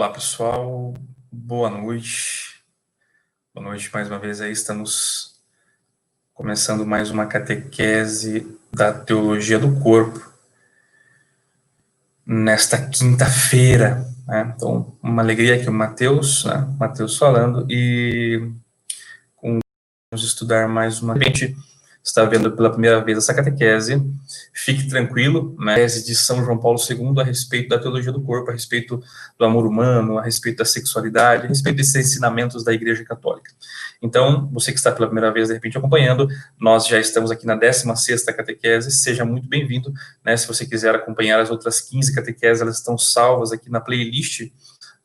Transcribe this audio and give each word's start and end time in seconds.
Olá, 0.00 0.08
pessoal. 0.08 0.94
Boa 1.30 1.68
noite. 1.68 2.64
Boa 3.52 3.66
noite 3.66 3.90
mais 3.92 4.08
uma 4.08 4.18
vez 4.18 4.40
aí. 4.40 4.50
Estamos 4.50 5.42
começando 6.32 6.86
mais 6.86 7.10
uma 7.10 7.26
catequese 7.26 8.50
da 8.72 8.94
teologia 8.94 9.58
do 9.58 9.78
corpo 9.78 10.32
nesta 12.24 12.78
quinta-feira. 12.88 14.10
Né? 14.26 14.54
Então, 14.56 14.96
uma 15.02 15.20
alegria 15.20 15.56
aqui 15.56 15.68
o 15.68 15.72
Mateus, 15.74 16.46
né? 16.46 16.66
Mateus 16.78 17.18
falando 17.18 17.66
e 17.70 18.50
vamos 19.42 20.24
estudar 20.24 20.66
mais 20.66 21.02
uma. 21.02 21.12
vez 21.12 21.54
está 22.02 22.24
vendo 22.24 22.50
pela 22.52 22.70
primeira 22.70 23.02
vez 23.02 23.18
essa 23.18 23.34
catequese, 23.34 24.02
fique 24.54 24.88
tranquilo, 24.88 25.54
né, 25.58 25.74
tese 25.74 26.04
de 26.04 26.14
São 26.14 26.44
João 26.44 26.58
Paulo 26.58 26.78
II 26.78 27.20
a 27.20 27.24
respeito 27.24 27.68
da 27.68 27.78
teologia 27.78 28.10
do 28.10 28.22
corpo, 28.22 28.50
a 28.50 28.52
respeito 28.52 29.02
do 29.38 29.44
amor 29.44 29.66
humano, 29.66 30.18
a 30.18 30.22
respeito 30.22 30.58
da 30.58 30.64
sexualidade, 30.64 31.44
a 31.44 31.48
respeito 31.48 31.76
desses 31.76 31.94
ensinamentos 31.94 32.64
da 32.64 32.72
Igreja 32.72 33.04
Católica. 33.04 33.52
Então, 34.02 34.48
você 34.52 34.72
que 34.72 34.78
está 34.78 34.90
pela 34.90 35.06
primeira 35.06 35.30
vez, 35.30 35.48
de 35.48 35.54
repente, 35.54 35.76
acompanhando, 35.76 36.26
nós 36.58 36.86
já 36.86 36.98
estamos 36.98 37.30
aqui 37.30 37.46
na 37.46 37.58
16ª 37.58 38.34
catequese, 38.34 38.90
seja 38.90 39.24
muito 39.24 39.46
bem-vindo, 39.46 39.92
né, 40.24 40.36
se 40.36 40.48
você 40.48 40.64
quiser 40.64 40.94
acompanhar 40.94 41.38
as 41.40 41.50
outras 41.50 41.80
15 41.80 42.14
catequeses, 42.14 42.62
elas 42.62 42.76
estão 42.76 42.96
salvas 42.96 43.52
aqui 43.52 43.70
na 43.70 43.80
playlist 43.80 44.50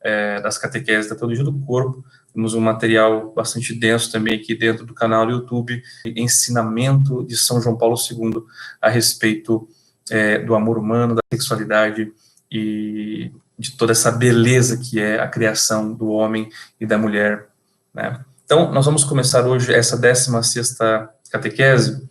é, 0.02 0.40
das 0.40 0.56
catequeses 0.56 1.10
da 1.10 1.16
teologia 1.16 1.44
do 1.44 1.52
corpo, 1.52 2.04
temos 2.36 2.52
um 2.52 2.60
material 2.60 3.32
bastante 3.32 3.72
denso 3.72 4.12
também 4.12 4.34
aqui 4.34 4.54
dentro 4.54 4.84
do 4.84 4.92
canal 4.92 5.24
do 5.24 5.32
YouTube, 5.32 5.82
ensinamento 6.04 7.24
de 7.24 7.34
São 7.34 7.62
João 7.62 7.78
Paulo 7.78 7.96
II 7.96 8.44
a 8.78 8.90
respeito 8.90 9.66
é, 10.10 10.38
do 10.40 10.54
amor 10.54 10.76
humano, 10.76 11.14
da 11.14 11.22
sexualidade 11.32 12.12
e 12.52 13.32
de 13.58 13.70
toda 13.78 13.92
essa 13.92 14.12
beleza 14.12 14.76
que 14.76 15.00
é 15.00 15.18
a 15.18 15.26
criação 15.26 15.94
do 15.94 16.08
homem 16.08 16.50
e 16.78 16.84
da 16.84 16.98
mulher. 16.98 17.48
Né? 17.94 18.22
Então, 18.44 18.70
nós 18.70 18.84
vamos 18.84 19.02
começar 19.02 19.46
hoje 19.46 19.72
essa 19.72 19.98
16ª 19.98 21.08
catequese, 21.30 22.06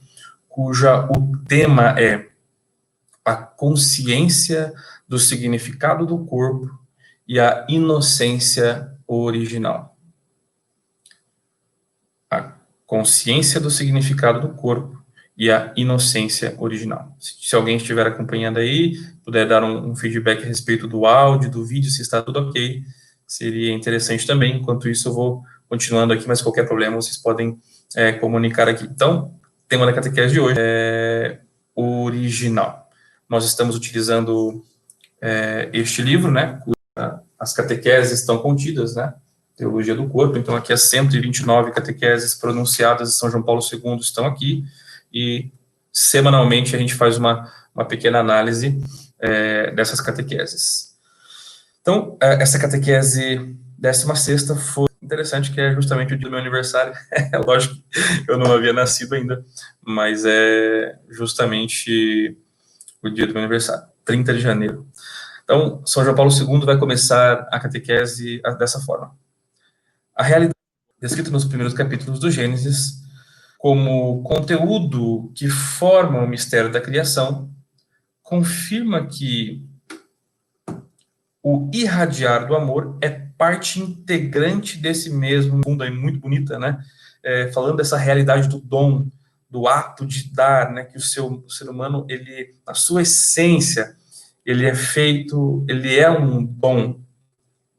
cuja 0.49 1.05
o 1.05 1.37
tema 1.47 1.99
é 1.99 2.29
a 3.23 3.35
consciência 3.35 4.73
do 5.07 5.19
significado 5.19 6.03
do 6.03 6.17
corpo 6.25 6.67
e 7.27 7.39
a 7.39 7.63
inocência 7.69 8.91
original 9.07 9.94
consciência 12.85 13.59
do 13.59 13.69
significado 13.69 14.41
do 14.41 14.53
corpo 14.53 15.03
e 15.37 15.51
a 15.51 15.73
inocência 15.75 16.55
original. 16.57 17.15
Se, 17.19 17.49
se 17.49 17.55
alguém 17.55 17.77
estiver 17.77 18.07
acompanhando 18.07 18.57
aí, 18.57 18.93
puder 19.23 19.47
dar 19.47 19.63
um, 19.63 19.91
um, 19.91 19.95
feedback 19.95 20.43
a 20.43 20.47
respeito 20.47 20.87
do 20.87 21.05
áudio, 21.05 21.51
do 21.51 21.65
vídeo, 21.65 21.89
se 21.89 22.01
está 22.01 22.21
tudo 22.21 22.39
ok, 22.39 22.83
seria 23.27 23.73
interessante 23.73 24.25
também. 24.25 24.57
Enquanto 24.57 24.87
isso, 24.87 25.09
eu 25.09 25.13
vou 25.13 25.43
continuando 25.67 26.13
aqui, 26.13 26.27
mas 26.27 26.41
qualquer 26.41 26.67
problema 26.67 26.95
vocês 26.95 27.17
podem 27.17 27.59
é, 27.95 28.13
comunicar 28.13 28.69
aqui. 28.69 28.85
Então, 28.85 29.33
tema 29.67 29.85
da 29.85 29.93
catequese 29.93 30.33
de 30.33 30.39
hoje 30.39 30.57
é 30.59 31.39
original. 31.75 32.89
Nós 33.27 33.45
estamos 33.45 33.75
utilizando 33.75 34.63
é, 35.21 35.69
este 35.73 36.01
livro, 36.01 36.31
né? 36.31 36.59
As 37.37 37.51
catequeses 37.51 38.19
estão 38.19 38.37
contidas, 38.37 38.95
né? 38.95 39.13
Teologia 39.55 39.95
do 39.95 40.07
Corpo. 40.07 40.37
Então, 40.37 40.55
aqui 40.55 40.73
as 40.73 40.83
129 40.83 41.71
catequeses 41.71 42.35
pronunciadas 42.35 43.09
de 43.09 43.15
São 43.15 43.29
João 43.29 43.43
Paulo 43.43 43.61
II 43.61 43.97
estão 43.97 44.25
aqui, 44.25 44.63
e 45.13 45.51
semanalmente 45.91 46.75
a 46.75 46.79
gente 46.79 46.93
faz 46.93 47.17
uma, 47.17 47.49
uma 47.73 47.85
pequena 47.85 48.19
análise 48.19 48.77
é, 49.19 49.71
dessas 49.71 50.01
catequeses. 50.01 50.95
Então, 51.81 52.17
é, 52.21 52.41
essa 52.41 52.59
catequese 52.59 53.55
16 53.77 54.47
foi 54.73 54.87
interessante, 55.01 55.51
que 55.51 55.61
é 55.61 55.73
justamente 55.73 56.13
o 56.13 56.17
dia 56.17 56.27
do 56.27 56.31
meu 56.31 56.39
aniversário. 56.39 56.93
É 57.11 57.37
lógico 57.39 57.75
que 58.25 58.31
eu 58.31 58.37
não 58.37 58.51
havia 58.51 58.73
nascido 58.73 59.13
ainda, 59.13 59.45
mas 59.85 60.25
é 60.25 60.97
justamente 61.09 62.37
o 63.01 63.09
dia 63.09 63.27
do 63.27 63.33
meu 63.33 63.43
aniversário, 63.43 63.85
30 64.03 64.33
de 64.33 64.39
janeiro. 64.41 64.87
Então, 65.43 65.81
São 65.85 66.03
João 66.03 66.15
Paulo 66.15 66.31
II 66.31 66.65
vai 66.65 66.77
começar 66.77 67.47
a 67.51 67.59
catequese 67.59 68.41
dessa 68.57 68.81
forma. 68.81 69.15
A 70.15 70.23
realidade 70.23 70.55
descrita 71.01 71.29
nos 71.29 71.43
primeiros 71.43 71.73
capítulos 71.73 72.19
do 72.19 72.31
Gênesis 72.31 73.03
como 73.57 74.23
conteúdo 74.23 75.31
que 75.35 75.49
forma 75.49 76.21
o 76.21 76.27
mistério 76.27 76.71
da 76.71 76.79
criação 76.79 77.51
confirma 78.23 79.05
que 79.05 79.63
o 81.43 81.69
irradiar 81.73 82.47
do 82.47 82.55
amor 82.55 82.97
é 83.01 83.09
parte 83.09 83.79
integrante 83.79 84.77
desse 84.77 85.09
mesmo 85.09 85.61
mundo 85.65 85.83
aí 85.83 85.91
muito 85.91 86.19
bonita, 86.19 86.57
né? 86.57 86.79
É, 87.21 87.51
falando 87.51 87.77
dessa 87.77 87.97
realidade 87.97 88.47
do 88.47 88.59
dom, 88.59 89.07
do 89.49 89.67
ato 89.67 90.05
de 90.05 90.33
dar, 90.33 90.71
né? 90.71 90.85
Que 90.85 90.97
o 90.97 91.01
seu 91.01 91.43
o 91.45 91.49
ser 91.49 91.69
humano 91.69 92.05
ele, 92.09 92.55
na 92.65 92.73
sua 92.73 93.03
essência, 93.03 93.95
ele 94.45 94.65
é 94.65 94.73
feito, 94.73 95.63
ele 95.69 95.95
é 95.95 96.09
um 96.09 96.43
dom, 96.43 97.04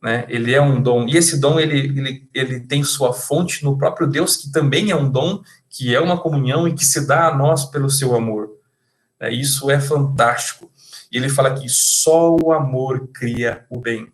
né? 0.06 0.24
Ele 0.28 0.54
é 0.54 0.62
um 0.62 0.80
dom, 0.80 1.08
e 1.08 1.16
esse 1.16 1.40
dom 1.40 1.58
ele, 1.58 1.78
ele, 1.78 2.30
ele 2.32 2.60
tem 2.60 2.84
sua 2.84 3.12
fonte 3.12 3.64
no 3.64 3.76
próprio 3.76 4.06
Deus, 4.06 4.36
que 4.36 4.52
também 4.52 4.92
é 4.92 4.94
um 4.94 5.10
dom, 5.10 5.42
que 5.68 5.92
é 5.92 6.00
uma 6.00 6.16
comunhão 6.16 6.68
e 6.68 6.72
que 6.72 6.84
se 6.84 7.08
dá 7.08 7.26
a 7.26 7.36
nós 7.36 7.64
pelo 7.64 7.90
seu 7.90 8.14
amor. 8.14 8.50
É, 9.18 9.32
isso 9.32 9.68
é 9.68 9.80
fantástico. 9.80 10.70
E 11.10 11.16
ele 11.16 11.28
fala 11.28 11.52
que 11.52 11.68
só 11.68 12.36
o 12.36 12.52
amor 12.52 13.08
cria 13.12 13.66
o 13.68 13.80
bem. 13.80 14.06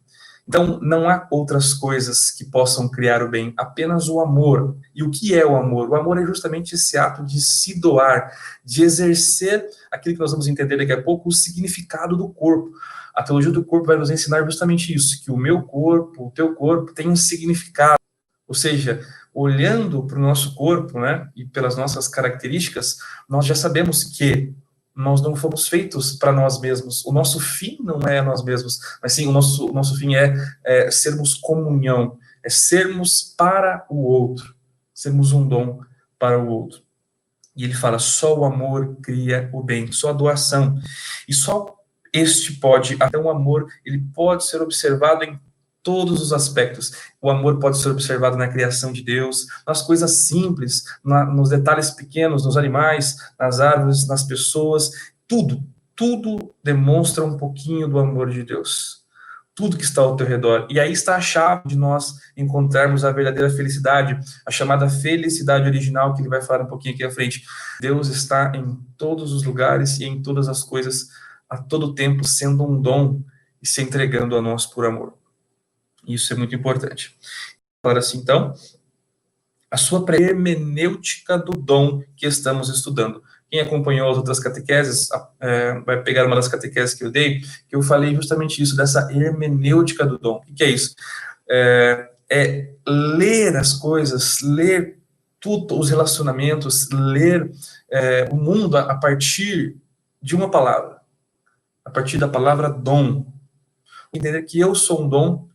Então, 0.48 0.80
não 0.80 1.10
há 1.10 1.28
outras 1.30 1.74
coisas 1.74 2.30
que 2.30 2.46
possam 2.46 2.88
criar 2.88 3.22
o 3.22 3.28
bem, 3.28 3.52
apenas 3.58 4.08
o 4.08 4.18
amor. 4.18 4.78
E 4.94 5.02
o 5.02 5.10
que 5.10 5.34
é 5.34 5.44
o 5.44 5.56
amor? 5.56 5.90
O 5.90 5.94
amor 5.94 6.16
é 6.16 6.24
justamente 6.24 6.74
esse 6.74 6.96
ato 6.96 7.22
de 7.22 7.38
se 7.38 7.78
doar, 7.78 8.32
de 8.64 8.82
exercer 8.82 9.66
aquilo 9.90 10.14
que 10.14 10.20
nós 10.22 10.30
vamos 10.30 10.46
entender 10.46 10.78
daqui 10.78 10.92
a 10.92 11.02
pouco, 11.02 11.28
o 11.28 11.32
significado 11.32 12.16
do 12.16 12.30
corpo. 12.30 12.70
A 13.14 13.22
teologia 13.22 13.50
do 13.50 13.64
corpo 13.64 13.86
vai 13.86 13.96
nos 13.96 14.10
ensinar 14.10 14.42
justamente 14.44 14.94
isso, 14.94 15.22
que 15.24 15.30
o 15.30 15.36
meu 15.36 15.62
corpo, 15.62 16.28
o 16.28 16.30
teu 16.30 16.54
corpo 16.54 16.94
tem 16.94 17.08
um 17.08 17.16
significado. 17.16 17.98
Ou 18.46 18.54
seja, 18.54 19.00
olhando 19.34 20.06
para 20.06 20.18
o 20.18 20.22
nosso 20.22 20.54
corpo, 20.54 20.98
né, 21.00 21.28
e 21.34 21.44
pelas 21.44 21.76
nossas 21.76 22.08
características, 22.08 22.98
nós 23.28 23.46
já 23.46 23.54
sabemos 23.54 24.04
que 24.04 24.54
nós 24.94 25.22
não 25.22 25.34
fomos 25.34 25.68
feitos 25.68 26.12
para 26.12 26.32
nós 26.32 26.60
mesmos. 26.60 27.04
O 27.04 27.12
nosso 27.12 27.40
fim 27.40 27.78
não 27.80 28.00
é 28.00 28.20
nós 28.20 28.44
mesmos, 28.44 28.78
mas 29.02 29.12
sim 29.12 29.26
o 29.26 29.32
nosso, 29.32 29.70
o 29.70 29.72
nosso 29.72 29.96
fim 29.98 30.14
é, 30.14 30.34
é 30.64 30.90
sermos 30.90 31.34
comunhão, 31.34 32.18
é 32.44 32.50
sermos 32.50 33.34
para 33.36 33.86
o 33.88 34.02
outro, 34.02 34.54
sermos 34.94 35.32
um 35.32 35.46
dom 35.46 35.80
para 36.18 36.38
o 36.38 36.48
outro. 36.48 36.82
E 37.56 37.64
ele 37.64 37.74
fala: 37.74 37.98
só 37.98 38.38
o 38.38 38.44
amor 38.44 38.96
cria 39.02 39.48
o 39.52 39.62
bem, 39.62 39.90
só 39.92 40.10
a 40.10 40.14
doação. 40.14 40.78
E 41.28 41.34
só 41.34 41.74
este 42.12 42.54
pode, 42.54 42.96
até 43.00 43.18
o 43.18 43.30
amor, 43.30 43.66
ele 43.84 44.04
pode 44.14 44.44
ser 44.44 44.60
observado 44.60 45.24
em 45.24 45.40
todos 45.82 46.20
os 46.22 46.32
aspectos. 46.32 46.92
O 47.20 47.30
amor 47.30 47.58
pode 47.58 47.78
ser 47.78 47.90
observado 47.90 48.36
na 48.36 48.48
criação 48.48 48.92
de 48.92 49.02
Deus, 49.02 49.46
nas 49.66 49.82
coisas 49.82 50.26
simples, 50.26 50.84
na, 51.04 51.24
nos 51.24 51.48
detalhes 51.48 51.90
pequenos, 51.90 52.44
nos 52.44 52.56
animais, 52.56 53.16
nas 53.38 53.60
árvores, 53.60 54.06
nas 54.06 54.22
pessoas, 54.22 54.90
tudo, 55.26 55.62
tudo 55.96 56.54
demonstra 56.62 57.24
um 57.24 57.36
pouquinho 57.36 57.88
do 57.88 57.98
amor 57.98 58.30
de 58.30 58.42
Deus. 58.42 59.02
Tudo 59.54 59.76
que 59.76 59.84
está 59.84 60.00
ao 60.00 60.16
teu 60.16 60.26
redor. 60.26 60.66
E 60.70 60.80
aí 60.80 60.92
está 60.92 61.16
a 61.16 61.20
chave 61.20 61.68
de 61.68 61.76
nós 61.76 62.14
encontrarmos 62.36 63.04
a 63.04 63.12
verdadeira 63.12 63.50
felicidade, 63.50 64.18
a 64.46 64.50
chamada 64.50 64.88
felicidade 64.88 65.66
original, 65.66 66.14
que 66.14 66.22
ele 66.22 66.28
vai 66.28 66.40
falar 66.40 66.64
um 66.64 66.68
pouquinho 66.68 66.94
aqui 66.94 67.04
à 67.04 67.10
frente. 67.10 67.42
Deus 67.80 68.08
está 68.08 68.52
em 68.54 68.78
todos 68.96 69.30
os 69.32 69.42
lugares 69.42 69.98
e 70.00 70.04
em 70.04 70.22
todas 70.22 70.48
as 70.48 70.62
coisas 70.62 71.08
a 71.52 71.58
todo 71.58 71.94
tempo 71.94 72.24
sendo 72.24 72.64
um 72.64 72.80
dom 72.80 73.20
e 73.62 73.68
se 73.68 73.82
entregando 73.82 74.34
a 74.34 74.40
nós 74.40 74.64
por 74.64 74.86
amor. 74.86 75.12
Isso 76.08 76.32
é 76.32 76.36
muito 76.36 76.54
importante. 76.54 77.14
Agora 77.82 77.98
assim, 77.98 78.16
então, 78.16 78.54
a 79.70 79.76
sua 79.76 80.02
hermenêutica 80.16 81.36
do 81.36 81.52
dom 81.52 82.02
que 82.16 82.26
estamos 82.26 82.70
estudando. 82.70 83.22
Quem 83.50 83.60
acompanhou 83.60 84.10
as 84.10 84.16
outras 84.16 84.40
catequeses 84.40 85.08
é, 85.38 85.78
vai 85.80 86.02
pegar 86.02 86.26
uma 86.26 86.36
das 86.36 86.48
catequeses 86.48 86.94
que 86.94 87.04
eu 87.04 87.10
dei, 87.10 87.40
que 87.68 87.76
eu 87.76 87.82
falei 87.82 88.14
justamente 88.14 88.62
isso, 88.62 88.74
dessa 88.74 89.12
hermenêutica 89.12 90.06
do 90.06 90.18
dom. 90.18 90.42
O 90.48 90.54
que 90.54 90.64
é 90.64 90.70
isso? 90.70 90.94
É, 91.50 92.10
é 92.30 92.70
ler 92.86 93.58
as 93.58 93.74
coisas, 93.74 94.40
ler 94.40 94.98
tudo, 95.38 95.78
os 95.78 95.90
relacionamentos, 95.90 96.88
ler 96.90 97.52
é, 97.90 98.26
o 98.32 98.36
mundo 98.36 98.78
a, 98.78 98.92
a 98.92 98.96
partir 98.96 99.76
de 100.22 100.34
uma 100.34 100.50
palavra 100.50 100.91
a 101.84 101.90
partir 101.90 102.18
da 102.18 102.28
palavra 102.28 102.68
dom. 102.68 103.26
Entender 104.12 104.42
que 104.42 104.58
eu 104.58 104.74
sou 104.74 105.02
um 105.02 105.08
dom, 105.08 105.48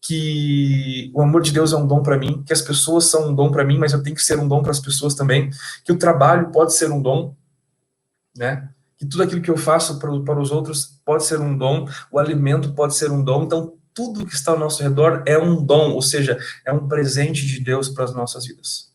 que 0.00 1.10
o 1.14 1.22
amor 1.22 1.42
de 1.42 1.52
Deus 1.52 1.72
é 1.72 1.76
um 1.76 1.86
dom 1.86 2.02
para 2.02 2.18
mim, 2.18 2.42
que 2.44 2.52
as 2.52 2.62
pessoas 2.62 3.06
são 3.06 3.30
um 3.30 3.34
dom 3.34 3.50
para 3.50 3.64
mim, 3.64 3.78
mas 3.78 3.92
eu 3.92 4.02
tenho 4.02 4.14
que 4.14 4.22
ser 4.22 4.38
um 4.38 4.46
dom 4.46 4.62
para 4.62 4.70
as 4.70 4.80
pessoas 4.80 5.14
também, 5.14 5.50
que 5.84 5.92
o 5.92 5.98
trabalho 5.98 6.50
pode 6.50 6.74
ser 6.74 6.90
um 6.90 7.02
dom, 7.02 7.34
né? 8.36 8.68
Que 8.96 9.04
tudo 9.04 9.22
aquilo 9.22 9.42
que 9.42 9.50
eu 9.50 9.56
faço 9.56 9.98
para, 9.98 10.10
para 10.20 10.40
os 10.40 10.50
outros 10.50 11.00
pode 11.04 11.24
ser 11.24 11.40
um 11.40 11.56
dom, 11.56 11.88
o 12.10 12.18
alimento 12.18 12.72
pode 12.72 12.94
ser 12.94 13.10
um 13.10 13.22
dom. 13.22 13.44
Então, 13.44 13.74
tudo 13.92 14.26
que 14.26 14.34
está 14.34 14.52
ao 14.52 14.58
nosso 14.58 14.82
redor 14.82 15.22
é 15.26 15.38
um 15.38 15.64
dom, 15.64 15.92
ou 15.92 16.02
seja, 16.02 16.38
é 16.64 16.72
um 16.72 16.86
presente 16.86 17.46
de 17.46 17.60
Deus 17.60 17.88
para 17.88 18.04
as 18.04 18.14
nossas 18.14 18.46
vidas. 18.46 18.94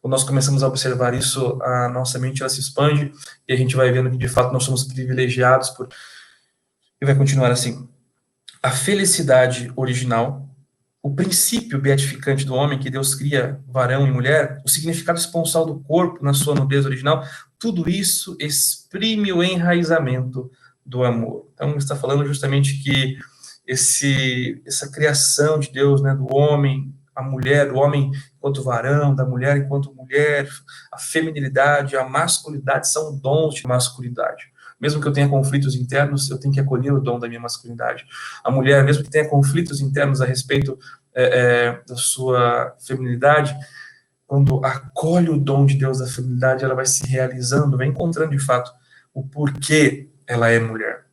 Quando 0.00 0.12
nós 0.12 0.24
começamos 0.24 0.62
a 0.62 0.68
observar 0.68 1.12
isso, 1.12 1.60
a 1.62 1.88
nossa 1.88 2.18
mente 2.18 2.40
ela 2.40 2.48
se 2.48 2.60
expande 2.60 3.12
e 3.48 3.52
a 3.52 3.56
gente 3.56 3.74
vai 3.74 3.90
vendo 3.90 4.10
que 4.10 4.16
de 4.16 4.28
fato 4.28 4.52
nós 4.52 4.64
somos 4.64 4.84
privilegiados 4.84 5.70
por 5.70 5.88
e 7.00 7.06
vai 7.06 7.14
continuar 7.14 7.50
assim. 7.50 7.88
A 8.62 8.70
felicidade 8.70 9.72
original, 9.76 10.48
o 11.02 11.14
princípio 11.14 11.80
beatificante 11.80 12.44
do 12.44 12.54
homem 12.54 12.78
que 12.78 12.90
Deus 12.90 13.14
cria 13.14 13.60
varão 13.68 14.06
e 14.06 14.10
mulher, 14.10 14.60
o 14.64 14.68
significado 14.68 15.18
esponsal 15.18 15.64
do 15.64 15.80
corpo 15.80 16.24
na 16.24 16.34
sua 16.34 16.54
nudez 16.54 16.84
original, 16.84 17.24
tudo 17.58 17.88
isso 17.88 18.36
exprime 18.40 19.32
o 19.32 19.42
enraizamento 19.42 20.50
do 20.84 21.04
amor. 21.04 21.48
Então 21.54 21.76
está 21.76 21.96
falando 21.96 22.26
justamente 22.26 22.82
que 22.82 23.18
esse 23.66 24.62
essa 24.66 24.90
criação 24.90 25.58
de 25.58 25.70
Deus, 25.70 26.00
né, 26.02 26.14
do 26.14 26.32
homem 26.34 26.92
a 27.18 27.22
mulher, 27.22 27.72
o 27.72 27.78
homem 27.78 28.12
enquanto 28.38 28.62
varão, 28.62 29.14
da 29.14 29.24
mulher 29.24 29.56
enquanto 29.58 29.92
mulher, 29.92 30.48
a 30.92 30.98
feminilidade, 30.98 31.96
a 31.96 32.08
masculinidade 32.08 32.88
são 32.88 33.16
dons 33.18 33.56
de 33.56 33.66
masculinidade. 33.66 34.50
Mesmo 34.80 35.00
que 35.00 35.08
eu 35.08 35.12
tenha 35.12 35.28
conflitos 35.28 35.74
internos, 35.74 36.30
eu 36.30 36.38
tenho 36.38 36.54
que 36.54 36.60
acolher 36.60 36.92
o 36.92 37.00
dom 37.00 37.18
da 37.18 37.26
minha 37.26 37.40
masculinidade. 37.40 38.06
A 38.44 38.50
mulher, 38.50 38.84
mesmo 38.84 39.02
que 39.02 39.10
tenha 39.10 39.28
conflitos 39.28 39.80
internos 39.80 40.20
a 40.20 40.24
respeito 40.24 40.78
é, 41.12 41.24
é, 41.24 41.82
da 41.86 41.96
sua 41.96 42.76
feminilidade, 42.86 43.56
quando 44.24 44.64
acolhe 44.64 45.30
o 45.30 45.38
dom 45.38 45.66
de 45.66 45.76
Deus 45.76 45.98
da 45.98 46.06
feminilidade, 46.06 46.64
ela 46.64 46.74
vai 46.74 46.86
se 46.86 47.04
realizando, 47.06 47.76
vai 47.76 47.86
encontrando 47.86 48.30
de 48.30 48.38
fato 48.38 48.70
o 49.12 49.26
porquê 49.26 50.08
ela 50.26 50.48
é 50.48 50.60
mulher. 50.60 51.06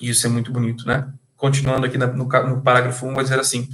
E 0.00 0.08
isso 0.08 0.26
é 0.26 0.30
muito 0.30 0.50
bonito, 0.50 0.86
né? 0.86 1.12
Continuando 1.36 1.86
aqui 1.86 1.98
no, 1.98 2.06
no 2.06 2.62
parágrafo 2.62 3.06
1, 3.06 3.14
vai 3.14 3.24
dizer 3.24 3.38
assim: 3.38 3.68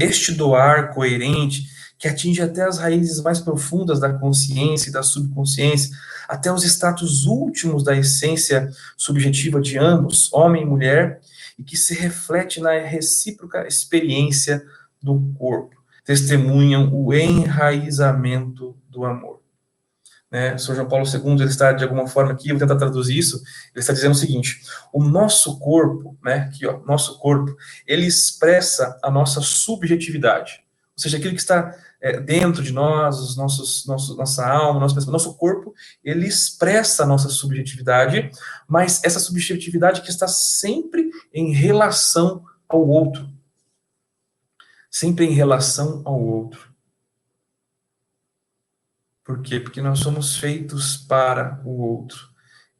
este 0.00 0.32
doar 0.32 0.94
coerente, 0.94 1.68
que 1.98 2.08
atinge 2.08 2.40
até 2.40 2.64
as 2.64 2.78
raízes 2.78 3.20
mais 3.20 3.40
profundas 3.40 4.00
da 4.00 4.12
consciência 4.12 4.88
e 4.88 4.92
da 4.92 5.02
subconsciência, 5.02 5.90
até 6.28 6.52
os 6.52 6.64
status 6.64 7.26
últimos 7.26 7.84
da 7.84 7.96
essência 7.96 8.70
subjetiva 8.96 9.60
de 9.60 9.76
ambos, 9.76 10.32
homem 10.32 10.62
e 10.62 10.66
mulher, 10.66 11.20
e 11.58 11.62
que 11.62 11.76
se 11.76 11.94
reflete 11.94 12.60
na 12.60 12.72
recíproca 12.78 13.66
experiência 13.66 14.64
do 15.02 15.20
corpo, 15.38 15.76
testemunham 16.04 16.90
o 16.94 17.12
enraizamento 17.12 18.74
do 18.88 19.04
amor 19.04 19.39
né, 20.30 20.56
São 20.58 20.74
João 20.74 20.88
Paulo 20.88 21.04
II, 21.06 21.32
ele 21.34 21.44
está, 21.44 21.72
de 21.72 21.82
alguma 21.82 22.06
forma 22.06 22.32
aqui, 22.32 22.50
vou 22.50 22.58
tentar 22.58 22.76
traduzir 22.76 23.18
isso, 23.18 23.36
ele 23.74 23.80
está 23.80 23.92
dizendo 23.92 24.12
o 24.12 24.16
seguinte, 24.16 24.62
o 24.92 25.02
nosso 25.02 25.58
corpo, 25.58 26.16
né, 26.22 26.48
aqui, 26.48 26.66
ó, 26.66 26.78
nosso 26.86 27.18
corpo, 27.18 27.56
ele 27.86 28.06
expressa 28.06 28.98
a 29.02 29.10
nossa 29.10 29.40
subjetividade, 29.40 30.62
ou 30.96 31.02
seja, 31.02 31.16
aquilo 31.16 31.34
que 31.34 31.40
está 31.40 31.74
é, 32.00 32.18
dentro 32.18 32.62
de 32.62 32.72
nós, 32.72 33.18
os 33.18 33.36
nossos, 33.36 33.86
nosso, 33.86 34.16
nossa 34.16 34.46
alma, 34.46 34.80
nosso, 34.80 35.10
nosso 35.10 35.34
corpo, 35.34 35.74
ele 36.02 36.26
expressa 36.26 37.02
a 37.02 37.06
nossa 37.06 37.28
subjetividade, 37.28 38.30
mas 38.66 39.02
essa 39.04 39.20
subjetividade 39.20 40.00
que 40.00 40.10
está 40.10 40.26
sempre 40.26 41.10
em 41.32 41.52
relação 41.52 42.44
ao 42.68 42.86
outro, 42.86 43.28
sempre 44.90 45.26
em 45.26 45.32
relação 45.32 46.02
ao 46.04 46.18
outro. 46.20 46.69
Por 49.30 49.42
quê? 49.42 49.60
Porque 49.60 49.80
nós 49.80 50.00
somos 50.00 50.36
feitos 50.36 50.96
para 50.96 51.60
o 51.64 51.82
outro. 51.82 52.18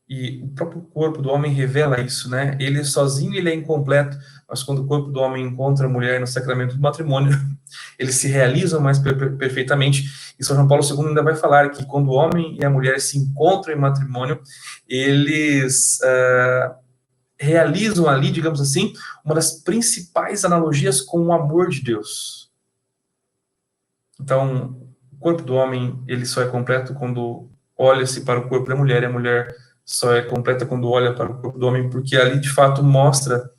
E 0.08 0.43
o 0.43 0.49
próprio 0.49 0.82
corpo 0.82 1.23
do 1.23 1.31
homem 1.31 1.52
revela 1.52 2.00
isso, 2.00 2.29
né? 2.29 2.56
Ele 2.58 2.82
sozinho 2.82 3.37
ele 3.37 3.49
é 3.49 3.55
incompleto, 3.55 4.19
mas 4.49 4.61
quando 4.61 4.81
o 4.82 4.87
corpo 4.88 5.12
do 5.12 5.20
homem 5.20 5.47
encontra 5.47 5.87
a 5.87 5.88
mulher 5.88 6.19
no 6.19 6.26
sacramento 6.26 6.75
do 6.75 6.81
matrimônio, 6.81 7.38
eles 7.97 8.17
se 8.17 8.26
realizam 8.26 8.81
mais 8.81 8.99
per 8.99 9.37
perfeitamente. 9.38 10.11
E 10.41 10.44
São 10.44 10.56
João 10.56 10.67
Paulo 10.67 10.82
II 10.82 11.11
ainda 11.11 11.23
vai 11.23 11.37
falar 11.37 11.70
que 11.70 11.87
quando 11.87 12.08
o 12.08 12.14
homem 12.14 12.58
e 12.61 12.64
a 12.64 12.70
mulher 12.70 13.00
se 13.00 13.17
encontram 13.17 13.73
em 13.73 13.79
matrimônio, 13.79 14.41
eles 14.88 16.00
uh, 16.03 16.75
realizam 17.38 18.08
ali, 18.08 18.32
digamos 18.32 18.61
assim, 18.61 18.93
uma 19.25 19.37
das 19.37 19.53
principais 19.62 20.44
analogias 20.44 21.00
com 21.00 21.26
o 21.26 21.32
amor 21.32 21.69
de 21.69 21.81
Deus. 21.81 22.50
Então, 24.20 24.90
corpo 25.20 25.43
do 25.43 25.55
homem 25.55 26.02
ele 26.08 26.25
só 26.25 26.43
é 26.43 26.46
completo 26.46 26.94
quando 26.94 27.49
olha-se 27.76 28.22
para 28.22 28.40
o 28.40 28.49
corpo 28.49 28.69
da 28.69 28.75
mulher 28.75 29.02
e 29.02 29.06
a 29.06 29.11
mulher 29.11 29.55
só 29.84 30.14
é 30.14 30.22
completa 30.22 30.64
quando 30.64 30.88
olha 30.88 31.12
para 31.14 31.31
o 31.31 31.40
corpo 31.40 31.58
do 31.58 31.67
homem, 31.67 31.90
porque 31.90 32.17
ali 32.17 32.38
de 32.38 32.49
fato 32.49 32.82
mostra 32.82 33.50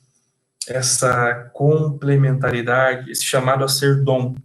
essa 0.68 1.50
complementaridade, 1.54 3.12
esse 3.12 3.24
chamado 3.24 3.64
a 3.64 3.68
ser 3.68 4.04
dom. 4.04 4.36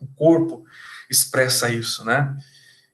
O 0.00 0.06
corpo 0.14 0.64
expressa 1.10 1.68
isso, 1.68 2.04
né? 2.04 2.36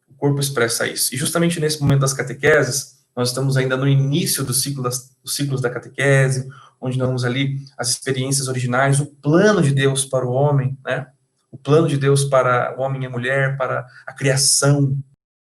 O 0.08 0.14
corpo 0.14 0.40
expressa 0.40 0.86
isso. 0.86 1.14
E 1.14 1.18
justamente 1.18 1.60
nesse 1.60 1.80
momento 1.80 2.00
das 2.00 2.12
catequeses, 2.12 3.00
nós 3.14 3.28
estamos 3.28 3.56
ainda 3.56 3.76
no 3.76 3.86
início 3.86 4.42
do 4.44 4.54
ciclo 4.54 4.82
das, 4.82 5.14
dos 5.22 5.36
ciclos 5.36 5.60
da 5.60 5.70
catequese, 5.70 6.48
onde 6.80 6.98
nós 6.98 7.06
vamos 7.06 7.24
ali 7.24 7.64
as 7.76 7.90
experiências 7.90 8.48
originais, 8.48 8.98
o 8.98 9.06
plano 9.06 9.62
de 9.62 9.72
Deus 9.72 10.04
para 10.04 10.26
o 10.26 10.32
homem, 10.32 10.76
né? 10.84 11.06
O 11.50 11.58
plano 11.58 11.88
de 11.88 11.96
Deus 11.96 12.24
para 12.24 12.74
o 12.78 12.82
homem 12.82 13.02
e 13.02 13.06
a 13.06 13.10
mulher, 13.10 13.56
para 13.56 13.86
a 14.06 14.12
criação. 14.12 14.96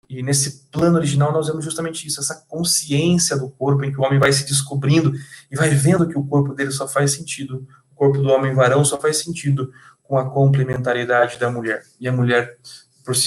E 0.09 0.23
nesse 0.23 0.69
plano 0.71 0.97
original 0.97 1.33
nós 1.33 1.47
vemos 1.47 1.65
justamente 1.65 2.07
isso, 2.07 2.21
essa 2.21 2.45
consciência 2.49 3.37
do 3.37 3.49
corpo 3.51 3.85
em 3.85 3.93
que 3.93 3.99
o 3.99 4.03
homem 4.03 4.19
vai 4.19 4.33
se 4.33 4.45
descobrindo 4.45 5.13
e 5.51 5.57
vai 5.57 5.71
vendo 5.71 6.09
que 6.09 6.19
o 6.19 6.25
corpo 6.25 6.55
dele 6.55 6.71
só 6.71 6.87
faz 6.87 7.13
sentido, 7.13 7.67
o 7.93 7.95
corpo 7.95 8.19
do 8.19 8.29
homem 8.29 8.55
varão 8.55 8.85
só 8.85 9.01
faz 9.01 9.19
sentido 9.19 9.73
com 10.03 10.19
a 10.19 10.29
complementaridade 10.29 11.39
da 11.39 11.51
mulher. 11.51 11.85
E 12.01 12.09
a 12.09 12.13
mulher, 12.13 12.59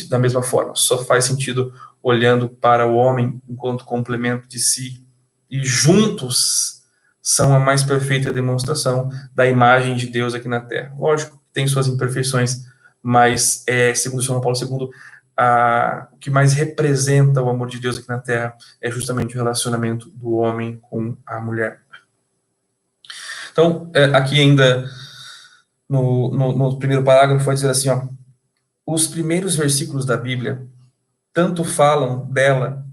da 0.10 0.20
mesma 0.20 0.44
forma, 0.44 0.76
só 0.76 1.04
faz 1.06 1.26
sentido 1.26 1.74
olhando 2.02 2.50
para 2.50 2.86
o 2.86 2.96
homem 2.96 3.42
enquanto 3.48 3.86
complemento 3.86 4.48
de 4.48 4.60
si. 4.60 5.06
E 5.50 5.64
juntos 5.64 6.84
são 7.22 7.56
a 7.56 7.60
mais 7.60 7.84
perfeita 7.84 8.34
demonstração 8.34 9.10
da 9.34 9.48
imagem 9.48 9.96
de 9.96 10.08
Deus 10.08 10.34
aqui 10.34 10.50
na 10.50 10.60
Terra. 10.60 10.94
Lógico, 11.00 11.42
tem 11.54 11.68
suas 11.68 11.88
imperfeições, 11.88 12.66
mas, 13.02 13.64
é, 13.68 13.94
segundo 13.94 14.24
São 14.24 14.42
Paulo 14.42 14.58
II, 14.58 14.90
a, 15.38 16.08
o 16.12 16.18
que 16.18 16.30
mais 16.30 16.54
representa 16.54 17.42
o 17.42 17.50
amor 17.50 17.68
de 17.68 17.80
Deus 17.80 17.98
aqui 17.98 18.08
na 18.08 18.20
Terra 18.20 18.56
é 18.82 18.90
justamente 18.90 19.36
o 19.36 19.38
relacionamento 19.38 20.10
do 20.10 20.34
homem 20.34 20.78
com 20.82 21.16
a 21.26 21.40
mulher. 21.40 21.82
Então, 23.52 23.92
é, 23.94 24.06
aqui 24.06 24.40
ainda 24.40 24.90
no, 25.88 26.32
no, 26.32 26.58
no, 26.58 26.80
primeiro 26.80 27.04
parágrafo 27.04 27.46
vai 27.46 27.56
dizer 27.56 27.70
assim, 27.70 27.90
ó, 27.90 28.08
os 28.86 29.08
primeiros 29.08 29.56
versículos 29.56 30.06
da 30.06 30.18
Bíblia 30.18 30.68
tanto 31.32 31.64
falam 31.64 32.26
dela, 32.32 32.86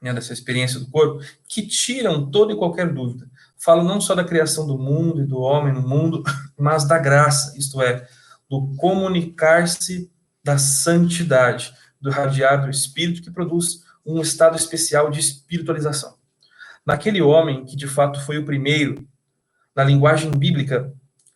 né, 0.00 0.12
dessa 0.12 0.32
experiência 0.32 0.78
do 0.78 0.88
corpo, 0.90 1.24
que 1.48 1.66
tiram 1.66 2.30
toda 2.30 2.52
e 2.52 2.56
qualquer 2.56 2.92
dúvida 2.92 3.28
fala 3.58 3.82
não 3.82 4.00
só 4.00 4.14
da 4.14 4.24
criação 4.24 4.66
do 4.66 4.78
mundo 4.78 5.22
e 5.22 5.26
do 5.26 5.38
homem 5.40 5.72
no 5.72 5.82
mundo, 5.82 6.22
mas 6.56 6.86
da 6.86 6.98
graça, 6.98 7.56
isto 7.58 7.82
é, 7.82 8.06
do 8.48 8.74
comunicar-se 8.76 10.10
da 10.42 10.56
santidade, 10.56 11.72
do 12.00 12.10
radiar 12.10 12.62
do 12.62 12.70
Espírito, 12.70 13.22
que 13.22 13.30
produz 13.30 13.82
um 14.06 14.20
estado 14.20 14.56
especial 14.56 15.10
de 15.10 15.20
espiritualização. 15.20 16.14
Naquele 16.86 17.20
homem 17.20 17.66
que 17.66 17.76
de 17.76 17.86
fato 17.86 18.20
foi 18.20 18.38
o 18.38 18.44
primeiro, 18.44 19.06
na 19.76 19.84
linguagem 19.84 20.30
bíblica, 20.30 20.92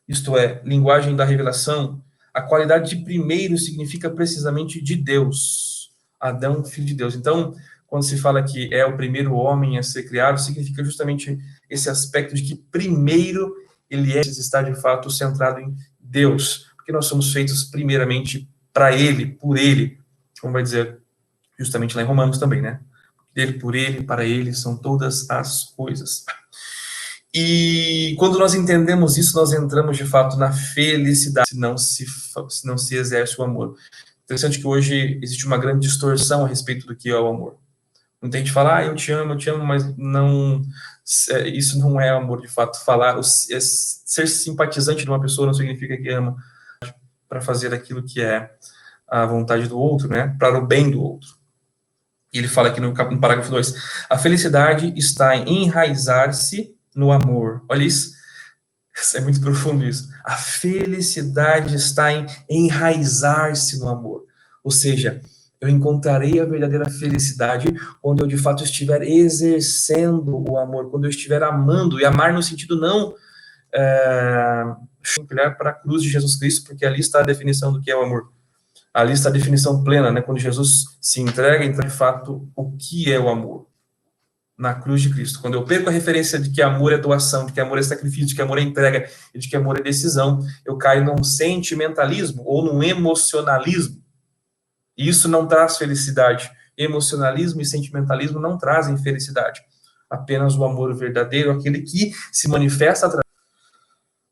isto 0.09 0.37
é, 0.37 0.62
linguagem 0.64 1.14
da 1.14 1.25
revelação, 1.25 2.02
a 2.33 2.41
qualidade 2.41 2.88
de 2.88 3.05
primeiro 3.05 3.59
significa 3.59 4.09
precisamente 4.09 4.81
de 4.81 4.97
Deus. 4.97 5.91
Adão, 6.19 6.64
filho 6.64 6.87
de 6.87 6.95
Deus. 6.95 7.14
Então, 7.14 7.55
quando 7.92 8.04
se 8.04 8.16
fala 8.16 8.42
que 8.42 8.72
é 8.72 8.87
o 8.87 8.96
primeiro 8.96 9.34
homem 9.34 9.76
a 9.76 9.82
ser 9.82 10.04
criado, 10.04 10.40
significa 10.40 10.82
justamente 10.82 11.38
esse 11.68 11.90
aspecto 11.90 12.34
de 12.34 12.40
que 12.40 12.54
primeiro 12.54 13.54
ele 13.90 14.16
é 14.16 14.22
está 14.22 14.62
de 14.62 14.75
fato 14.80 15.11
centrado 15.11 15.61
em 15.61 15.76
Deus, 16.00 16.72
porque 16.75 16.90
nós 16.90 17.04
somos 17.04 17.34
feitos 17.34 17.64
primeiramente 17.64 18.49
para 18.72 18.96
ele, 18.96 19.26
por 19.26 19.58
ele, 19.58 20.00
como 20.40 20.54
vai 20.54 20.62
dizer 20.62 21.02
justamente 21.58 21.94
lá 21.94 22.00
em 22.00 22.06
Romanos 22.06 22.38
também, 22.38 22.62
né? 22.62 22.80
Dele, 23.34 23.58
por 23.58 23.75
ele, 23.75 24.02
para 24.02 24.25
ele 24.25 24.54
são 24.54 24.75
todas 24.75 25.28
as 25.28 25.64
coisas. 25.76 26.25
E 27.34 28.16
quando 28.18 28.38
nós 28.38 28.54
entendemos 28.54 29.18
isso, 29.18 29.37
nós 29.37 29.52
entramos 29.52 29.99
de 29.99 30.06
fato 30.06 30.38
na 30.38 30.50
felicidade, 30.50 31.50
se 31.50 31.58
não 31.58 31.76
se, 31.76 32.06
se 32.49 32.66
não 32.66 32.78
se 32.78 32.96
exerce 32.96 33.38
o 33.38 33.44
amor. 33.44 33.76
Interessante 34.25 34.58
que 34.58 34.66
hoje 34.66 35.20
existe 35.22 35.44
uma 35.46 35.58
grande 35.58 35.87
distorção 35.87 36.46
a 36.46 36.49
respeito 36.49 36.87
do 36.87 36.96
que 36.96 37.11
é 37.11 37.20
o 37.20 37.28
amor. 37.28 37.61
Muita 38.23 38.38
gente 38.38 38.52
fala, 38.52 38.76
ah, 38.76 38.85
eu 38.85 38.95
te 38.95 39.11
amo, 39.11 39.33
eu 39.33 39.37
te 39.37 39.50
amo, 39.50 39.64
mas 39.64 39.97
não, 39.97 40.62
é, 41.31 41.49
isso 41.49 41.76
não 41.81 42.00
é 42.00 42.11
amor 42.11 42.41
de 42.41 42.47
fato. 42.47 42.83
Falar, 42.85 43.19
é 43.19 43.61
ser 43.61 44.29
simpatizante 44.29 45.02
de 45.02 45.11
uma 45.11 45.21
pessoa 45.21 45.47
não 45.47 45.52
significa 45.52 45.97
que 45.97 46.09
ama 46.09 46.37
para 47.29 47.41
fazer 47.41 47.75
aquilo 47.75 48.05
que 48.05 48.23
é 48.23 48.49
a 49.09 49.26
vontade 49.26 49.67
do 49.67 49.76
outro, 49.76 50.09
né? 50.09 50.37
Para 50.38 50.57
o 50.57 50.67
bem 50.67 50.88
do 50.88 51.02
outro. 51.02 51.31
E 52.33 52.38
ele 52.38 52.49
fala 52.49 52.69
aqui 52.69 52.81
no, 52.81 52.93
no 52.93 53.21
parágrafo 53.21 53.50
2: 53.50 53.75
a 54.09 54.17
felicidade 54.17 54.95
está 54.97 55.37
em 55.37 55.64
enraizar-se 55.64 56.76
no 56.95 57.11
amor. 57.11 57.64
Olha 57.69 57.83
isso. 57.83 58.12
Isso 58.95 59.17
é 59.17 59.21
muito 59.21 59.41
profundo 59.41 59.85
isso. 59.85 60.09
A 60.25 60.37
felicidade 60.37 61.75
está 61.75 62.12
em 62.12 62.26
enraizar-se 62.49 63.79
no 63.79 63.88
amor. 63.88 64.25
Ou 64.62 64.71
seja, 64.71 65.21
eu 65.62 65.69
encontrarei 65.69 66.40
a 66.40 66.45
verdadeira 66.45 66.90
felicidade 66.90 67.73
quando 68.00 68.21
eu 68.21 68.26
de 68.26 68.37
fato 68.37 68.64
estiver 68.64 69.00
exercendo 69.02 70.45
o 70.50 70.59
amor, 70.59 70.90
quando 70.90 71.04
eu 71.04 71.11
estiver 71.11 71.40
amando, 71.40 72.00
e 72.00 72.04
amar 72.04 72.33
no 72.35 72.42
sentido 72.42 72.81
não 72.81 73.14
é, 73.73 74.64
para 75.57 75.71
a 75.71 75.73
cruz 75.73 76.02
de 76.02 76.09
Jesus 76.09 76.35
Cristo, 76.35 76.66
porque 76.66 76.85
ali 76.85 76.99
está 76.99 77.21
a 77.21 77.23
definição 77.23 77.73
do 77.73 77.81
que 77.81 77.92
é 77.92 77.97
o 77.97 78.02
amor. 78.02 78.33
Ali 78.92 79.12
está 79.12 79.28
a 79.28 79.33
definição 79.33 79.85
plena, 79.85 80.11
né? 80.11 80.21
Quando 80.21 80.40
Jesus 80.40 80.85
se 81.00 81.21
entrega, 81.21 81.64
então, 81.64 81.81
de 81.81 81.95
fato, 81.95 82.49
o 82.57 82.76
que 82.76 83.12
é 83.12 83.19
o 83.19 83.28
amor? 83.28 83.69
Na 84.59 84.75
cruz 84.75 85.00
de 85.00 85.11
Cristo. 85.11 85.40
Quando 85.40 85.54
eu 85.54 85.64
perco 85.64 85.88
a 85.88 85.92
referência 85.92 86.40
de 86.40 86.50
que 86.50 86.61
amor 86.61 86.92
é 86.92 86.99
doação, 86.99 87.47
de 87.47 87.52
que 87.52 87.61
amor 87.61 87.78
é 87.78 87.83
sacrifício, 87.83 88.26
de 88.26 88.35
que 88.35 88.42
amor 88.42 88.59
é 88.59 88.62
entrega, 88.62 89.09
e 89.33 89.38
de 89.38 89.49
que 89.49 89.54
amor 89.54 89.78
é 89.78 89.83
decisão, 89.83 90.40
eu 90.66 90.76
caio 90.76 91.04
num 91.04 91.23
sentimentalismo 91.23 92.42
ou 92.45 92.64
num 92.64 92.83
emocionalismo. 92.83 94.01
E 94.96 95.08
isso 95.08 95.28
não 95.28 95.46
traz 95.46 95.78
felicidade. 95.78 96.50
Emocionalismo 96.76 97.61
e 97.61 97.66
sentimentalismo 97.66 98.40
não 98.40 98.58
trazem 98.58 98.96
felicidade. 98.96 99.61
Apenas 100.08 100.56
o 100.56 100.64
amor 100.64 100.94
verdadeiro, 100.94 101.50
aquele 101.50 101.82
que 101.82 102.12
se 102.30 102.49
manifesta 102.49 103.06
através. 103.06 103.26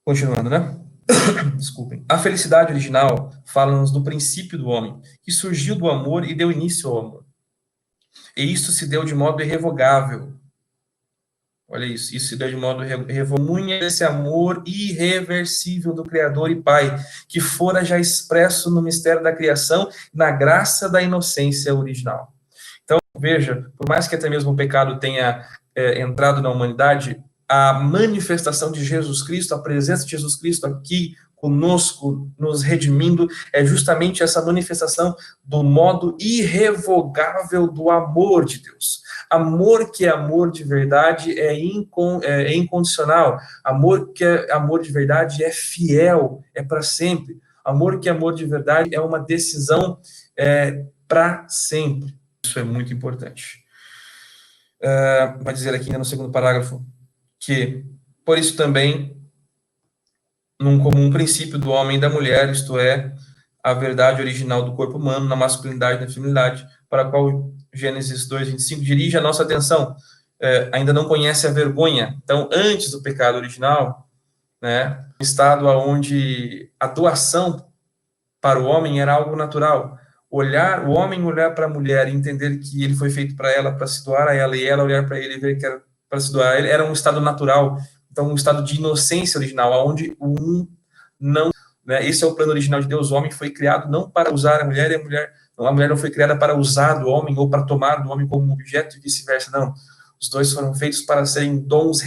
Continuando, 0.04 0.50
né? 0.50 0.78
Desculpem. 1.56 2.04
A 2.08 2.18
felicidade 2.18 2.72
original 2.72 3.32
fala-nos 3.44 3.90
do 3.90 4.02
princípio 4.02 4.58
do 4.58 4.68
homem, 4.68 5.00
que 5.22 5.32
surgiu 5.32 5.74
do 5.74 5.88
amor 5.88 6.24
e 6.24 6.34
deu 6.34 6.50
início 6.50 6.88
ao 6.88 6.98
amor. 6.98 7.24
E 8.36 8.52
isso 8.52 8.72
se 8.72 8.86
deu 8.86 9.04
de 9.04 9.14
modo 9.14 9.42
irrevogável. 9.42 10.39
Olha 11.72 11.84
isso, 11.84 12.16
isso 12.16 12.26
se 12.30 12.36
deu 12.36 12.48
de 12.48 12.56
modo 12.56 12.82
revomunha 12.82 13.78
esse 13.78 14.02
amor 14.02 14.60
irreversível 14.66 15.94
do 15.94 16.02
Criador 16.02 16.50
e 16.50 16.60
Pai, 16.60 16.98
que 17.28 17.38
fora 17.38 17.84
já 17.84 17.96
expresso 17.96 18.72
no 18.72 18.82
mistério 18.82 19.22
da 19.22 19.32
criação, 19.32 19.88
na 20.12 20.32
graça 20.32 20.88
da 20.88 21.00
inocência 21.00 21.72
original. 21.72 22.34
Então, 22.82 22.98
veja, 23.16 23.66
por 23.78 23.88
mais 23.88 24.08
que 24.08 24.16
até 24.16 24.28
mesmo 24.28 24.50
o 24.50 24.56
pecado 24.56 24.98
tenha 24.98 25.46
é, 25.72 26.00
entrado 26.00 26.42
na 26.42 26.50
humanidade, 26.50 27.22
a 27.48 27.72
manifestação 27.72 28.72
de 28.72 28.84
Jesus 28.84 29.22
Cristo, 29.22 29.54
a 29.54 29.62
presença 29.62 30.04
de 30.04 30.10
Jesus 30.10 30.34
Cristo 30.34 30.66
aqui 30.66 31.14
conosco, 31.40 32.30
nos 32.38 32.62
redimindo, 32.62 33.26
é 33.50 33.64
justamente 33.64 34.22
essa 34.22 34.44
manifestação 34.44 35.16
do 35.42 35.62
modo 35.62 36.14
irrevogável 36.20 37.66
do 37.66 37.90
amor 37.90 38.44
de 38.44 38.62
Deus. 38.62 39.00
Amor 39.30 39.90
que 39.90 40.04
é 40.04 40.10
amor 40.10 40.50
de 40.50 40.62
verdade 40.62 41.38
é, 41.38 41.58
incon, 41.58 42.20
é, 42.22 42.52
é 42.52 42.54
incondicional. 42.54 43.38
Amor 43.64 44.12
que 44.12 44.22
é 44.22 44.52
amor 44.52 44.82
de 44.82 44.92
verdade 44.92 45.42
é 45.42 45.50
fiel, 45.50 46.42
é 46.54 46.62
para 46.62 46.82
sempre. 46.82 47.40
Amor 47.64 47.98
que 47.98 48.10
é 48.10 48.12
amor 48.12 48.34
de 48.34 48.44
verdade 48.44 48.94
é 48.94 49.00
uma 49.00 49.18
decisão 49.18 49.98
é, 50.36 50.84
para 51.08 51.46
sempre. 51.48 52.14
Isso 52.44 52.58
é 52.58 52.62
muito 52.62 52.92
importante. 52.92 53.60
Uh, 54.82 55.42
vai 55.42 55.54
dizer 55.54 55.74
aqui 55.74 55.90
no 55.96 56.04
segundo 56.04 56.30
parágrafo 56.30 56.84
que, 57.38 57.84
por 58.24 58.38
isso 58.38 58.56
também, 58.56 59.19
num 60.60 60.78
comum 60.78 61.10
princípio 61.10 61.58
do 61.58 61.70
homem 61.70 61.96
e 61.96 62.00
da 62.00 62.10
mulher, 62.10 62.50
isto 62.50 62.78
é, 62.78 63.12
a 63.64 63.72
verdade 63.72 64.20
original 64.20 64.62
do 64.62 64.74
corpo 64.74 64.98
humano, 64.98 65.26
na 65.26 65.34
masculinidade 65.34 66.02
e 66.02 66.06
na 66.06 66.12
feminilidade, 66.12 66.66
para 66.88 67.02
a 67.02 67.10
qual 67.10 67.50
Gênesis 67.72 68.28
2, 68.28 68.48
25 68.50 68.82
dirige 68.82 69.16
a 69.16 69.22
nossa 69.22 69.42
atenção, 69.42 69.96
é, 70.38 70.68
ainda 70.72 70.92
não 70.92 71.06
conhece 71.06 71.46
a 71.46 71.50
vergonha. 71.50 72.16
Então, 72.22 72.48
antes 72.52 72.90
do 72.90 73.02
pecado 73.02 73.36
original, 73.36 74.06
né, 74.60 75.02
estado 75.18 75.66
onde 75.66 76.70
a 76.78 76.86
doação 76.86 77.66
para 78.40 78.60
o 78.60 78.66
homem 78.66 79.00
era 79.00 79.14
algo 79.14 79.36
natural. 79.36 79.98
Olhar, 80.30 80.86
o 80.86 80.92
homem 80.92 81.24
olhar 81.24 81.54
para 81.54 81.66
a 81.66 81.68
mulher 81.68 82.08
e 82.08 82.12
entender 82.12 82.58
que 82.58 82.84
ele 82.84 82.94
foi 82.94 83.10
feito 83.10 83.34
para 83.34 83.50
ela, 83.50 83.72
para 83.72 83.86
se 83.86 84.04
doar 84.04 84.28
a 84.28 84.34
ela, 84.34 84.56
e 84.56 84.64
ela 84.64 84.84
olhar 84.84 85.06
para 85.06 85.18
ele 85.18 85.34
e 85.34 85.40
ver 85.40 85.58
que 85.58 85.64
era 85.64 85.82
para 86.08 86.20
se 86.20 86.32
doar, 86.32 86.58
ele 86.58 86.68
era 86.68 86.84
um 86.84 86.92
estado 86.92 87.20
natural, 87.20 87.78
então, 88.20 88.32
um 88.32 88.34
estado 88.34 88.62
de 88.62 88.76
inocência 88.76 89.38
original, 89.38 89.88
onde 89.88 90.14
o 90.20 90.34
um 90.38 90.68
não. 91.18 91.50
Né, 91.84 92.06
esse 92.06 92.22
é 92.22 92.26
o 92.26 92.34
plano 92.34 92.52
original 92.52 92.80
de 92.80 92.86
Deus. 92.86 93.10
O 93.10 93.14
homem 93.14 93.30
foi 93.30 93.50
criado 93.50 93.90
não 93.90 94.10
para 94.10 94.32
usar 94.32 94.60
a 94.60 94.64
mulher 94.64 94.90
e 94.90 94.96
a 94.96 95.02
mulher. 95.02 95.32
Não, 95.58 95.66
a 95.66 95.72
mulher 95.72 95.88
não 95.88 95.96
foi 95.96 96.10
criada 96.10 96.36
para 96.38 96.54
usar 96.54 96.94
do 96.94 97.08
homem 97.08 97.34
ou 97.38 97.48
para 97.48 97.62
tomar 97.62 97.96
do 97.96 98.10
homem 98.10 98.28
como 98.28 98.52
objeto 98.52 98.96
e 98.96 99.00
vice-versa. 99.00 99.50
Não. 99.50 99.72
Os 100.20 100.28
dois 100.28 100.52
foram 100.52 100.74
feitos 100.74 101.00
para 101.00 101.24
serem 101.24 101.58
dons. 101.58 102.00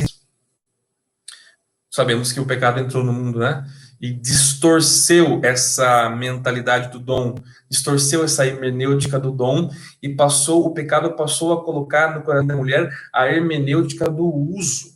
Sabemos 1.89 2.31
que 2.31 2.39
o 2.39 2.45
pecado 2.45 2.79
entrou 2.79 3.03
no 3.03 3.11
mundo, 3.11 3.39
né? 3.39 3.65
E 3.99 4.13
distorceu 4.13 5.39
essa 5.43 6.09
mentalidade 6.09 6.91
do 6.91 6.99
dom, 6.99 7.35
distorceu 7.69 8.23
essa 8.23 8.45
hermenêutica 8.45 9.19
do 9.19 9.31
dom 9.31 9.71
e 10.01 10.09
passou, 10.09 10.65
o 10.65 10.73
pecado 10.73 11.15
passou 11.15 11.53
a 11.53 11.63
colocar 11.63 12.13
no 12.13 12.21
coração 12.21 12.45
da 12.45 12.55
mulher 12.55 12.91
a 13.13 13.27
hermenêutica 13.27 14.09
do 14.09 14.25
uso 14.25 14.92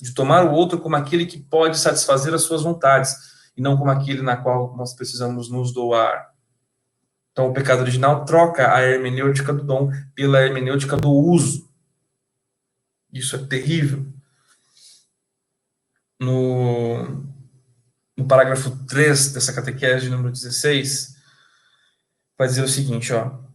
de 0.00 0.12
tomar 0.12 0.44
o 0.44 0.52
outro 0.52 0.78
como 0.78 0.96
aquele 0.96 1.26
que 1.26 1.38
pode 1.38 1.78
satisfazer 1.78 2.34
as 2.34 2.42
suas 2.42 2.62
vontades 2.62 3.14
e 3.56 3.62
não 3.62 3.76
como 3.76 3.90
aquele 3.90 4.22
na 4.22 4.36
qual 4.36 4.76
nós 4.76 4.94
precisamos 4.94 5.50
nos 5.50 5.72
doar. 5.72 6.30
Então, 7.32 7.48
o 7.48 7.52
pecado 7.52 7.80
original 7.80 8.24
troca 8.24 8.74
a 8.74 8.82
hermenêutica 8.82 9.52
do 9.52 9.62
dom 9.62 9.90
pela 10.14 10.40
hermenêutica 10.40 10.96
do 10.96 11.10
uso. 11.10 11.68
Isso 13.12 13.36
é 13.36 13.38
terrível. 13.38 14.06
No, 16.18 17.24
no 18.16 18.26
parágrafo 18.26 18.70
3 18.86 19.34
dessa 19.34 19.52
catequese, 19.52 20.08
número 20.08 20.30
16, 20.30 21.14
vai 22.38 22.48
dizer 22.48 22.62
o 22.62 22.68
seguinte, 22.68 23.12
ó. 23.12 23.45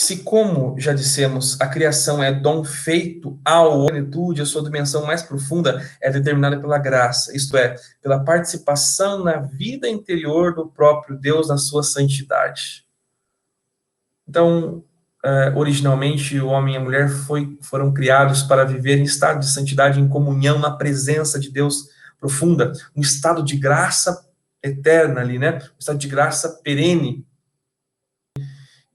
Se, 0.00 0.18
como 0.18 0.78
já 0.78 0.92
dissemos, 0.92 1.60
a 1.60 1.66
criação 1.66 2.22
é 2.22 2.32
dom 2.32 2.62
feito 2.62 3.36
à 3.44 3.62
humanitude, 3.62 4.40
a 4.40 4.46
sua 4.46 4.62
dimensão 4.62 5.04
mais 5.04 5.24
profunda 5.24 5.84
é 6.00 6.08
determinada 6.08 6.60
pela 6.60 6.78
graça, 6.78 7.36
isto 7.36 7.56
é, 7.56 7.74
pela 8.00 8.22
participação 8.22 9.24
na 9.24 9.38
vida 9.38 9.88
interior 9.88 10.54
do 10.54 10.68
próprio 10.68 11.18
Deus, 11.18 11.48
na 11.48 11.58
sua 11.58 11.82
santidade. 11.82 12.86
Então, 14.28 14.84
é, 15.24 15.52
originalmente, 15.56 16.38
o 16.38 16.46
homem 16.46 16.74
e 16.74 16.76
a 16.76 16.80
mulher 16.80 17.08
foi, 17.08 17.58
foram 17.60 17.92
criados 17.92 18.44
para 18.44 18.64
viver 18.64 18.98
em 18.98 19.02
estado 19.02 19.40
de 19.40 19.50
santidade, 19.50 19.98
em 19.98 20.08
comunhão, 20.08 20.60
na 20.60 20.70
presença 20.70 21.40
de 21.40 21.50
Deus 21.50 21.88
profunda, 22.20 22.72
um 22.94 23.00
estado 23.00 23.42
de 23.42 23.56
graça 23.56 24.24
eterna 24.62 25.22
ali, 25.22 25.40
né? 25.40 25.58
Um 25.58 25.78
estado 25.80 25.98
de 25.98 26.06
graça 26.06 26.60
perene, 26.62 27.26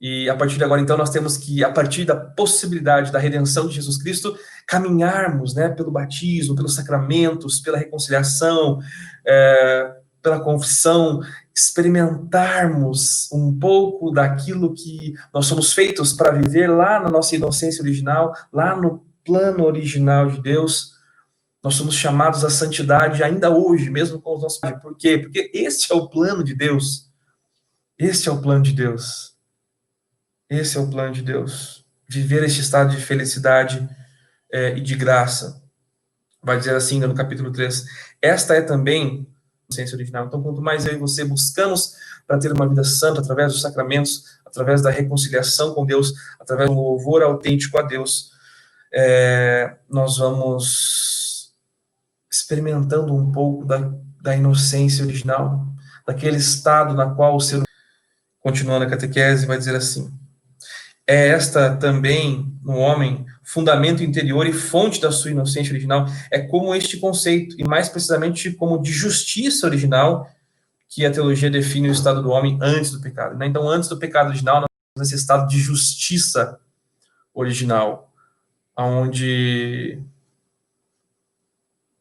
e 0.06 0.28
a 0.28 0.36
partir 0.36 0.58
de 0.58 0.64
agora, 0.64 0.82
então, 0.82 0.98
nós 0.98 1.08
temos 1.08 1.38
que, 1.38 1.64
a 1.64 1.72
partir 1.72 2.04
da 2.04 2.14
possibilidade 2.14 3.10
da 3.10 3.18
redenção 3.18 3.66
de 3.66 3.76
Jesus 3.76 3.96
Cristo, 3.96 4.36
caminharmos 4.66 5.54
né, 5.54 5.70
pelo 5.70 5.90
batismo, 5.90 6.54
pelos 6.54 6.74
sacramentos, 6.74 7.58
pela 7.58 7.78
reconciliação, 7.78 8.80
é, 9.26 9.96
pela 10.22 10.40
confissão, 10.40 11.22
experimentarmos 11.56 13.32
um 13.32 13.58
pouco 13.58 14.10
daquilo 14.10 14.74
que 14.74 15.14
nós 15.32 15.46
somos 15.46 15.72
feitos 15.72 16.12
para 16.12 16.32
viver 16.32 16.66
lá 16.66 17.00
na 17.00 17.08
nossa 17.08 17.34
inocência 17.34 17.82
original, 17.82 18.34
lá 18.52 18.76
no 18.76 19.06
plano 19.24 19.64
original 19.64 20.30
de 20.30 20.42
Deus. 20.42 20.92
Nós 21.62 21.76
somos 21.76 21.94
chamados 21.94 22.44
à 22.44 22.50
santidade 22.50 23.24
ainda 23.24 23.48
hoje, 23.48 23.88
mesmo 23.88 24.20
com 24.20 24.34
os 24.34 24.42
nossos. 24.42 24.60
Por 24.82 24.98
quê? 24.98 25.16
Porque 25.16 25.50
este 25.54 25.90
é 25.90 25.96
o 25.96 26.10
plano 26.10 26.44
de 26.44 26.54
Deus. 26.54 27.10
Este 27.98 28.28
é 28.28 28.32
o 28.32 28.42
plano 28.42 28.62
de 28.62 28.72
Deus. 28.72 29.33
Esse 30.48 30.76
é 30.76 30.80
o 30.80 30.88
plano 30.88 31.12
de 31.12 31.22
Deus. 31.22 31.84
Viver 32.08 32.44
este 32.44 32.60
estado 32.60 32.94
de 32.94 33.02
felicidade 33.02 33.88
é, 34.52 34.76
e 34.76 34.80
de 34.80 34.94
graça. 34.94 35.62
Vai 36.42 36.58
dizer 36.58 36.74
assim 36.74 37.00
no 37.00 37.14
capítulo 37.14 37.50
3. 37.50 37.84
Esta 38.20 38.54
é 38.54 38.60
também 38.60 39.26
a 39.68 39.72
essência 39.72 39.96
original. 39.96 40.26
Então, 40.26 40.42
quanto 40.42 40.60
mais 40.60 40.86
eu 40.86 40.94
e 40.94 40.98
você 40.98 41.24
buscamos 41.24 41.94
para 42.26 42.38
ter 42.38 42.52
uma 42.52 42.68
vida 42.68 42.84
santa 42.84 43.20
através 43.20 43.52
dos 43.52 43.62
sacramentos, 43.62 44.38
através 44.44 44.82
da 44.82 44.90
reconciliação 44.90 45.74
com 45.74 45.84
Deus, 45.84 46.12
através 46.38 46.68
do 46.68 46.76
louvor 46.76 47.22
autêntico 47.22 47.78
a 47.78 47.82
Deus, 47.82 48.30
é, 48.92 49.76
nós 49.88 50.18
vamos 50.18 51.54
experimentando 52.30 53.14
um 53.14 53.32
pouco 53.32 53.64
da, 53.64 53.92
da 54.22 54.36
inocência 54.36 55.04
original, 55.04 55.66
daquele 56.06 56.36
estado 56.36 56.94
na 56.94 57.14
qual 57.14 57.36
o 57.36 57.40
ser 57.40 57.62
continuando 58.40 58.84
a 58.84 58.88
catequese, 58.88 59.46
vai 59.46 59.56
dizer 59.56 59.74
assim: 59.74 60.12
é 61.06 61.28
esta 61.28 61.76
também, 61.76 62.52
no 62.62 62.76
homem, 62.76 63.26
fundamento 63.42 64.02
interior 64.02 64.46
e 64.46 64.52
fonte 64.52 65.00
da 65.00 65.12
sua 65.12 65.30
inocência 65.30 65.72
original, 65.72 66.06
é 66.30 66.40
como 66.40 66.74
este 66.74 66.96
conceito, 66.96 67.56
e 67.58 67.64
mais 67.64 67.88
precisamente 67.88 68.50
como 68.52 68.80
de 68.80 68.90
justiça 68.90 69.66
original, 69.66 70.30
que 70.88 71.04
a 71.04 71.10
teologia 71.10 71.50
define 71.50 71.88
o 71.88 71.92
estado 71.92 72.22
do 72.22 72.30
homem 72.30 72.58
antes 72.62 72.90
do 72.90 73.00
pecado. 73.00 73.36
Né? 73.36 73.46
Então, 73.46 73.68
antes 73.68 73.88
do 73.88 73.98
pecado 73.98 74.28
original, 74.28 74.60
nós 74.60 74.68
temos 74.94 75.08
esse 75.08 75.20
estado 75.20 75.48
de 75.48 75.58
justiça 75.58 76.58
original, 77.34 78.10
onde 78.76 79.98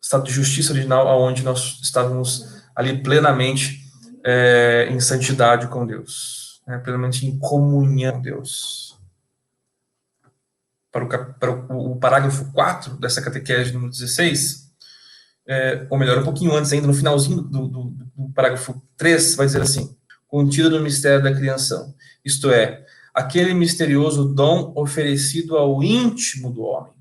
estado 0.02 0.24
de 0.24 0.32
justiça 0.32 0.74
original, 0.74 1.08
aonde 1.08 1.44
nós 1.44 1.80
estávamos 1.82 2.62
ali 2.76 3.02
plenamente 3.02 3.84
é, 4.24 4.88
em 4.92 5.00
santidade 5.00 5.68
com 5.68 5.86
Deus, 5.86 6.62
né, 6.68 6.78
plenamente 6.78 7.26
em 7.26 7.38
comunhão 7.40 8.14
com 8.14 8.22
Deus. 8.22 8.93
Para 10.94 11.04
o, 11.04 11.34
para 11.34 11.52
o, 11.52 11.92
o 11.92 12.00
parágrafo 12.00 12.54
4 12.54 12.98
dessa 12.98 13.22
catequese 13.22 13.74
número 13.74 13.92
16, 13.92 14.72
é, 15.48 15.86
ou 15.90 15.98
melhor, 15.98 16.20
um 16.20 16.24
pouquinho 16.24 16.56
antes 16.56 16.72
ainda, 16.72 16.88
no 16.88 16.94
finalzinho 16.94 17.42
do, 17.42 17.68
do, 17.68 17.84
do 18.16 18.30
parágrafo 18.34 18.82
3, 18.96 19.36
vai 19.36 19.46
dizer 19.46 19.62
assim, 19.62 19.98
contido 20.28 20.70
no 20.70 20.80
mistério 20.82 21.22
da 21.22 21.34
criação, 21.34 21.94
isto 22.24 22.50
é, 22.52 22.86
aquele 23.14 23.54
misterioso 23.54 24.34
dom 24.34 24.72
oferecido 24.76 25.58
ao 25.58 25.84
íntimo 25.84 26.52
do 26.52 26.64
homem, 26.64 26.94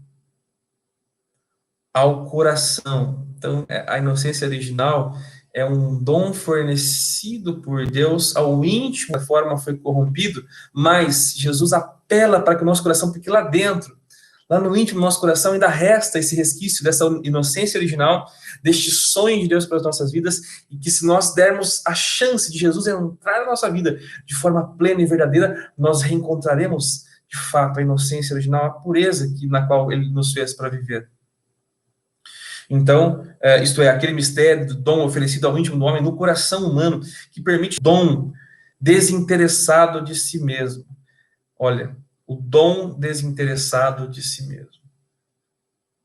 ao 1.95 2.27
coração. 2.27 3.27
Então, 3.37 3.67
é, 3.69 3.85
a 3.89 3.99
inocência 3.99 4.47
original 4.47 5.17
é 5.55 5.65
um 5.65 6.03
dom 6.03 6.33
fornecido 6.33 7.61
por 7.61 7.87
Deus 7.87 8.35
ao 8.35 8.65
íntimo, 8.65 9.13
da 9.13 9.21
forma 9.21 9.59
foi 9.59 9.77
corrompido, 9.77 10.45
mas 10.73 11.35
Jesus 11.37 11.73
apela 11.73 12.41
para 12.41 12.57
que 12.57 12.63
o 12.63 12.67
nosso 12.67 12.83
coração 12.83 13.13
fique 13.13 13.29
lá 13.29 13.43
dentro, 13.43 13.95
lá 14.49 14.59
no 14.59 14.75
íntimo 14.77 15.01
do 15.01 15.05
nosso 15.05 15.21
coração 15.21 15.53
ainda 15.53 15.69
resta 15.69 16.19
esse 16.19 16.35
resquício 16.35 16.83
dessa 16.83 17.05
inocência 17.23 17.79
original, 17.79 18.27
deste 18.63 18.91
sonho 18.91 19.41
de 19.43 19.49
Deus 19.49 19.67
para 19.67 19.77
as 19.77 19.83
nossas 19.83 20.11
vidas, 20.11 20.41
e 20.71 20.77
que 20.77 20.91
se 20.91 21.07
nós 21.07 21.35
dermos 21.35 21.83
a 21.87 21.95
chance 21.95 22.51
de 22.51 22.59
Jesus 22.59 22.87
entrar 22.87 23.41
na 23.41 23.47
nossa 23.47 23.71
vida 23.71 23.99
de 24.25 24.35
forma 24.35 24.75
plena 24.77 25.03
e 25.03 25.07
verdadeira, 25.07 25.71
nós 25.77 26.03
reencontraremos 26.03 27.05
de 27.31 27.39
fato 27.39 27.79
a 27.79 27.83
inocência 27.83 28.35
original, 28.35 28.67
a 28.67 28.71
pureza 28.71 29.33
que, 29.39 29.47
na 29.47 29.67
qual 29.67 29.91
ele 29.91 30.11
nos 30.11 30.33
fez 30.33 30.53
para 30.53 30.69
viver. 30.69 31.09
Então, 32.75 33.23
é, 33.39 33.63
isto 33.63 33.83
é, 33.83 33.91
aquele 33.91 34.15
mistério 34.15 34.67
do 34.67 34.75
dom 34.75 35.05
oferecido 35.05 35.47
ao 35.47 35.59
íntimo 35.59 35.79
do 35.79 35.85
homem 35.85 36.03
no 36.03 36.17
coração 36.17 36.65
humano, 36.65 37.03
que 37.31 37.43
permite 37.43 37.79
dom 37.79 38.33
desinteressado 38.81 40.03
de 40.03 40.15
si 40.15 40.43
mesmo. 40.43 40.87
Olha, 41.59 41.95
o 42.27 42.35
dom 42.35 42.99
desinteressado 42.99 44.09
de 44.09 44.23
si 44.23 44.49
mesmo. 44.49 44.81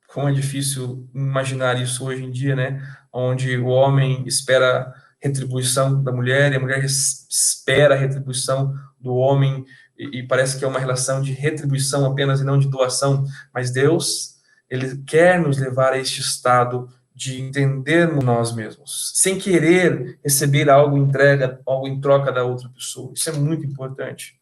Como 0.09 0.27
é 0.27 0.33
difícil 0.33 1.09
imaginar 1.15 1.81
isso 1.81 2.03
hoje 2.03 2.25
em 2.25 2.31
dia, 2.31 2.53
né? 2.53 2.85
Onde 3.13 3.57
o 3.57 3.67
homem 3.67 4.27
espera 4.27 4.93
retribuição 5.21 6.03
da 6.03 6.11
mulher 6.11 6.51
e 6.51 6.57
a 6.57 6.59
mulher 6.59 6.83
espera 6.83 7.95
a 7.95 7.97
retribuição 7.97 8.73
do 8.99 9.15
homem 9.15 9.63
e, 9.97 10.19
e 10.19 10.27
parece 10.27 10.59
que 10.59 10.65
é 10.65 10.67
uma 10.67 10.79
relação 10.79 11.21
de 11.21 11.31
retribuição 11.31 12.05
apenas 12.05 12.41
e 12.41 12.43
não 12.43 12.59
de 12.59 12.67
doação. 12.67 13.23
Mas 13.53 13.71
Deus 13.71 14.36
ele 14.69 15.03
quer 15.05 15.39
nos 15.39 15.57
levar 15.57 15.93
a 15.93 15.97
este 15.97 16.21
estado 16.21 16.89
de 17.13 17.41
entendermos 17.41 18.23
nós 18.23 18.53
mesmos, 18.53 19.11
sem 19.15 19.39
querer 19.39 20.19
receber 20.23 20.69
algo 20.69 20.97
entrega, 20.97 21.59
algo 21.65 21.87
em 21.87 21.99
troca 21.99 22.31
da 22.31 22.43
outra 22.43 22.69
pessoa. 22.69 23.11
Isso 23.15 23.29
é 23.29 23.33
muito 23.33 23.65
importante. 23.65 24.39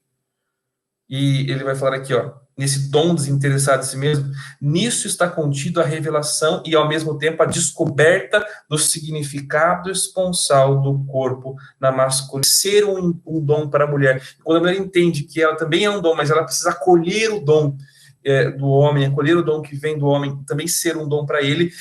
E 1.07 1.49
ele 1.49 1.63
vai 1.63 1.75
falar 1.75 1.95
aqui, 1.95 2.13
ó, 2.13 2.33
nesse 2.57 2.89
dom 2.89 3.13
desinteressado 3.13 3.83
de 3.83 3.87
si 3.87 3.97
mesmo, 3.97 4.29
nisso 4.59 5.07
está 5.07 5.29
contido 5.29 5.79
a 5.79 5.85
revelação 5.85 6.63
e 6.65 6.75
ao 6.75 6.87
mesmo 6.87 7.17
tempo 7.17 7.43
a 7.43 7.45
descoberta 7.45 8.45
do 8.69 8.77
significado 8.77 9.89
esponsal 9.91 10.81
do 10.81 11.05
corpo 11.05 11.55
na 11.79 11.91
masculinidade. 11.91 12.53
Ser 12.53 12.85
um, 12.85 13.17
um 13.25 13.39
dom 13.39 13.69
para 13.69 13.85
a 13.85 13.87
mulher. 13.87 14.21
Quando 14.43 14.57
a 14.57 14.59
mulher 14.61 14.77
entende 14.77 15.23
que 15.23 15.41
ela 15.41 15.55
também 15.55 15.85
é 15.85 15.89
um 15.89 16.01
dom, 16.01 16.15
mas 16.15 16.29
ela 16.29 16.43
precisa 16.43 16.71
acolher 16.71 17.31
o 17.31 17.39
dom 17.39 17.77
é, 18.25 18.49
do 18.49 18.67
homem, 18.67 19.05
acolher 19.05 19.37
o 19.37 19.43
dom 19.43 19.61
que 19.61 19.75
vem 19.75 19.97
do 19.97 20.07
homem, 20.07 20.43
também 20.45 20.67
ser 20.67 20.97
um 20.97 21.07
dom 21.07 21.25
para 21.25 21.43
ele, 21.43 21.71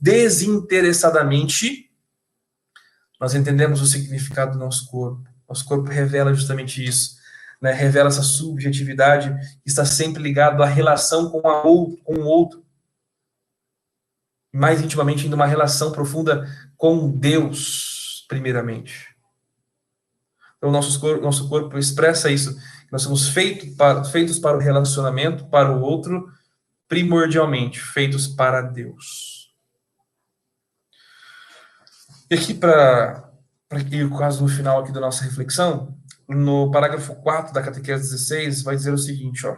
desinteressadamente, 0.00 1.88
nós 3.20 3.34
entendemos 3.34 3.80
o 3.80 3.86
significado 3.86 4.52
do 4.52 4.58
nosso 4.58 4.90
corpo. 4.90 5.22
Nosso 5.48 5.64
corpo 5.64 5.88
revela 5.88 6.34
justamente 6.34 6.84
isso, 6.84 7.16
né? 7.60 7.72
revela 7.72 8.08
essa 8.08 8.22
subjetividade 8.22 9.32
que 9.62 9.68
está 9.68 9.84
sempre 9.84 10.20
ligado 10.20 10.60
à 10.62 10.66
relação 10.66 11.30
com, 11.30 11.46
a 11.48 11.62
ou, 11.62 11.96
com 11.98 12.14
o 12.14 12.24
outro. 12.24 12.64
Mais 14.52 14.82
intimamente, 14.82 15.24
ainda 15.24 15.36
uma 15.36 15.46
relação 15.46 15.92
profunda 15.92 16.48
com 16.76 17.08
Deus, 17.08 18.26
primeiramente. 18.28 19.14
Então, 20.58 20.70
nosso, 20.70 21.00
nosso 21.20 21.48
corpo 21.48 21.78
expressa 21.78 22.30
isso 22.30 22.56
nós 22.92 23.02
somos 23.02 23.28
feito 23.28 23.74
para, 23.74 24.04
feitos 24.04 24.38
para 24.38 24.54
o 24.54 24.60
relacionamento, 24.60 25.46
para 25.46 25.72
o 25.72 25.80
outro, 25.80 26.30
primordialmente, 26.86 27.80
feitos 27.80 28.28
para 28.28 28.60
Deus. 28.60 29.50
E 32.30 32.34
aqui, 32.34 32.52
para 32.52 33.32
ir 33.90 34.10
quase 34.10 34.42
no 34.42 34.48
final 34.48 34.80
aqui 34.80 34.92
da 34.92 35.00
nossa 35.00 35.24
reflexão, 35.24 35.98
no 36.28 36.70
parágrafo 36.70 37.14
4 37.16 37.54
da 37.54 37.62
catequese 37.62 38.10
16, 38.10 38.62
vai 38.62 38.76
dizer 38.76 38.92
o 38.92 38.98
seguinte, 38.98 39.46
ó. 39.46 39.56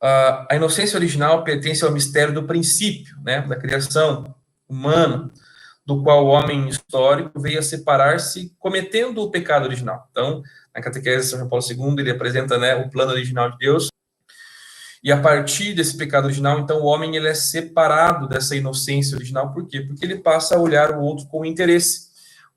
A 0.00 0.56
inocência 0.56 0.96
original 0.96 1.44
pertence 1.44 1.84
ao 1.84 1.92
mistério 1.92 2.34
do 2.34 2.46
princípio, 2.46 3.16
né, 3.22 3.42
da 3.42 3.56
criação 3.56 4.34
humana, 4.68 5.30
do 5.88 6.02
qual 6.02 6.26
o 6.26 6.28
homem 6.28 6.68
histórico 6.68 7.40
veio 7.40 7.58
a 7.58 7.62
separar-se 7.62 8.54
cometendo 8.58 9.22
o 9.22 9.30
pecado 9.30 9.64
original. 9.64 10.06
Então, 10.10 10.42
na 10.74 10.82
catequese 10.82 11.24
de 11.24 11.30
São 11.30 11.38
João 11.38 11.48
Paulo 11.48 11.64
II, 11.66 12.00
ele 12.00 12.10
apresenta 12.10 12.58
né, 12.58 12.76
o 12.76 12.90
plano 12.90 13.12
original 13.12 13.52
de 13.52 13.56
Deus. 13.56 13.88
E 15.02 15.10
a 15.10 15.18
partir 15.18 15.72
desse 15.72 15.96
pecado 15.96 16.26
original, 16.26 16.58
então, 16.58 16.82
o 16.82 16.84
homem 16.84 17.16
ele 17.16 17.26
é 17.26 17.32
separado 17.32 18.28
dessa 18.28 18.54
inocência 18.54 19.16
original. 19.16 19.50
Por 19.50 19.66
quê? 19.66 19.80
Porque 19.80 20.04
ele 20.04 20.18
passa 20.18 20.56
a 20.56 20.60
olhar 20.60 20.90
o 20.90 21.00
outro 21.00 21.26
com 21.26 21.42
interesse. 21.42 22.08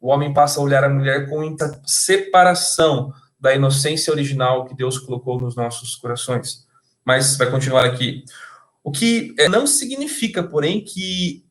O 0.02 0.10
homem 0.10 0.34
passa 0.34 0.60
a 0.60 0.64
olhar 0.64 0.84
a 0.84 0.90
mulher 0.90 1.30
com 1.30 1.56
separação 1.86 3.14
da 3.40 3.56
inocência 3.56 4.12
original 4.12 4.66
que 4.66 4.76
Deus 4.76 5.00
colocou 5.00 5.40
nos 5.40 5.56
nossos 5.56 5.96
corações. 5.96 6.68
Mas 7.06 7.38
vai 7.38 7.50
continuar 7.50 7.86
aqui. 7.86 8.26
O 8.84 8.92
que 8.92 9.34
é, 9.40 9.48
não 9.48 9.66
significa, 9.66 10.44
porém, 10.44 10.84
que 10.84 11.46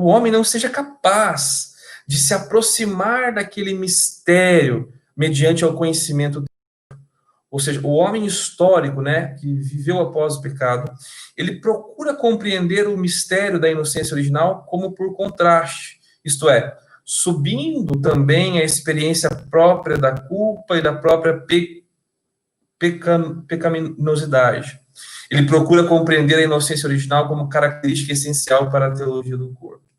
o 0.00 0.06
homem 0.06 0.32
não 0.32 0.42
seja 0.42 0.68
capaz 0.68 1.74
de 2.06 2.18
se 2.18 2.34
aproximar 2.34 3.34
daquele 3.34 3.74
mistério 3.74 4.92
mediante 5.16 5.64
o 5.64 5.74
conhecimento 5.74 6.44
ou 7.50 7.58
seja, 7.58 7.80
o 7.80 7.90
homem 7.90 8.24
histórico, 8.24 9.02
né, 9.02 9.34
que 9.34 9.52
viveu 9.54 9.98
após 9.98 10.36
o 10.36 10.40
pecado, 10.40 10.88
ele 11.36 11.60
procura 11.60 12.14
compreender 12.14 12.86
o 12.86 12.96
mistério 12.96 13.58
da 13.58 13.68
inocência 13.68 14.14
original 14.14 14.64
como 14.68 14.92
por 14.92 15.16
contraste, 15.16 15.98
isto 16.24 16.48
é, 16.48 16.76
subindo 17.04 18.00
também 18.00 18.60
a 18.60 18.64
experiência 18.64 19.28
própria 19.50 19.98
da 19.98 20.12
culpa 20.12 20.78
e 20.78 20.82
da 20.82 20.92
própria 20.92 21.40
pe 21.40 21.80
pecaminosidade. 22.78 24.78
Ele 25.30 25.46
procura 25.46 25.84
compreender 25.84 26.36
a 26.36 26.42
inocência 26.42 26.86
original 26.86 27.28
como 27.28 27.48
característica 27.48 28.12
essencial 28.12 28.70
para 28.70 28.86
a 28.86 28.94
teologia 28.94 29.36
do 29.36 29.52
corpo. 29.52 29.89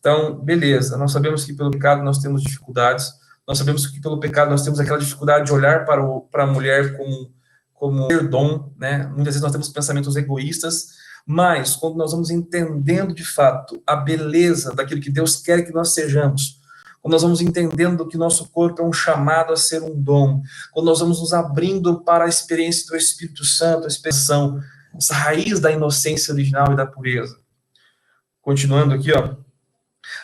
Então, 0.00 0.34
beleza, 0.34 0.96
nós 0.96 1.12
sabemos 1.12 1.44
que 1.44 1.52
pelo 1.52 1.70
pecado 1.70 2.02
nós 2.02 2.18
temos 2.18 2.42
dificuldades, 2.42 3.12
nós 3.46 3.58
sabemos 3.58 3.86
que 3.86 4.00
pelo 4.00 4.18
pecado 4.18 4.50
nós 4.50 4.62
temos 4.62 4.80
aquela 4.80 4.98
dificuldade 4.98 5.46
de 5.46 5.52
olhar 5.52 5.84
para, 5.84 6.02
o, 6.02 6.22
para 6.22 6.44
a 6.44 6.46
mulher 6.46 6.96
como, 6.96 7.30
como 7.74 8.08
dom, 8.28 8.72
né? 8.78 9.04
Muitas 9.08 9.26
vezes 9.26 9.42
nós 9.42 9.52
temos 9.52 9.68
pensamentos 9.68 10.16
egoístas, 10.16 10.88
mas 11.26 11.76
quando 11.76 11.96
nós 11.96 12.12
vamos 12.12 12.30
entendendo 12.30 13.14
de 13.14 13.24
fato 13.24 13.82
a 13.86 13.94
beleza 13.94 14.74
daquilo 14.74 15.00
que 15.00 15.10
Deus 15.10 15.36
quer 15.36 15.62
que 15.62 15.72
nós 15.72 15.92
sejamos, 15.92 16.60
quando 17.02 17.12
nós 17.12 17.22
vamos 17.22 17.40
entendendo 17.40 18.06
que 18.06 18.16
nosso 18.16 18.48
corpo 18.50 18.82
é 18.82 18.84
um 18.84 18.92
chamado 18.92 19.52
a 19.52 19.56
ser 19.56 19.82
um 19.82 20.00
dom, 20.00 20.42
quando 20.72 20.86
nós 20.86 21.00
vamos 21.00 21.20
nos 21.20 21.32
abrindo 21.32 22.02
para 22.02 22.24
a 22.24 22.28
experiência 22.28 22.86
do 22.86 22.96
Espírito 22.96 23.44
Santo, 23.44 23.84
a 23.84 23.88
expressão, 23.88 24.60
essa 24.94 25.14
raiz 25.14 25.60
da 25.60 25.70
inocência 25.70 26.32
original 26.32 26.72
e 26.72 26.76
da 26.76 26.86
pureza. 26.86 27.36
Continuando 28.42 28.94
aqui, 28.94 29.12
ó. 29.12 29.34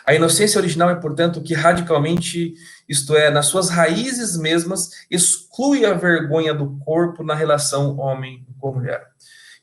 A 0.07 0.13
inocência 0.13 0.57
original 0.57 0.89
é, 0.89 0.95
portanto, 0.95 1.41
que 1.41 1.53
radicalmente 1.53 2.53
isto 2.87 3.13
é, 3.13 3.29
nas 3.29 3.47
suas 3.47 3.69
raízes 3.69 4.37
mesmas, 4.37 4.89
exclui 5.11 5.85
a 5.85 5.93
vergonha 5.93 6.53
do 6.53 6.77
corpo 6.79 7.25
na 7.25 7.35
relação 7.35 7.97
homem 7.97 8.47
com 8.57 8.75
mulher. 8.75 9.05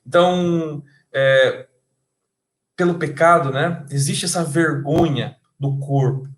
Então, 0.07 0.83
é, 1.11 1.67
pelo 2.77 2.99
pecado, 2.99 3.51
né, 3.51 3.87
existe 3.91 4.27
essa 4.27 4.45
vergonha 4.45 5.35
do 5.59 5.79
corpo. 5.79 6.29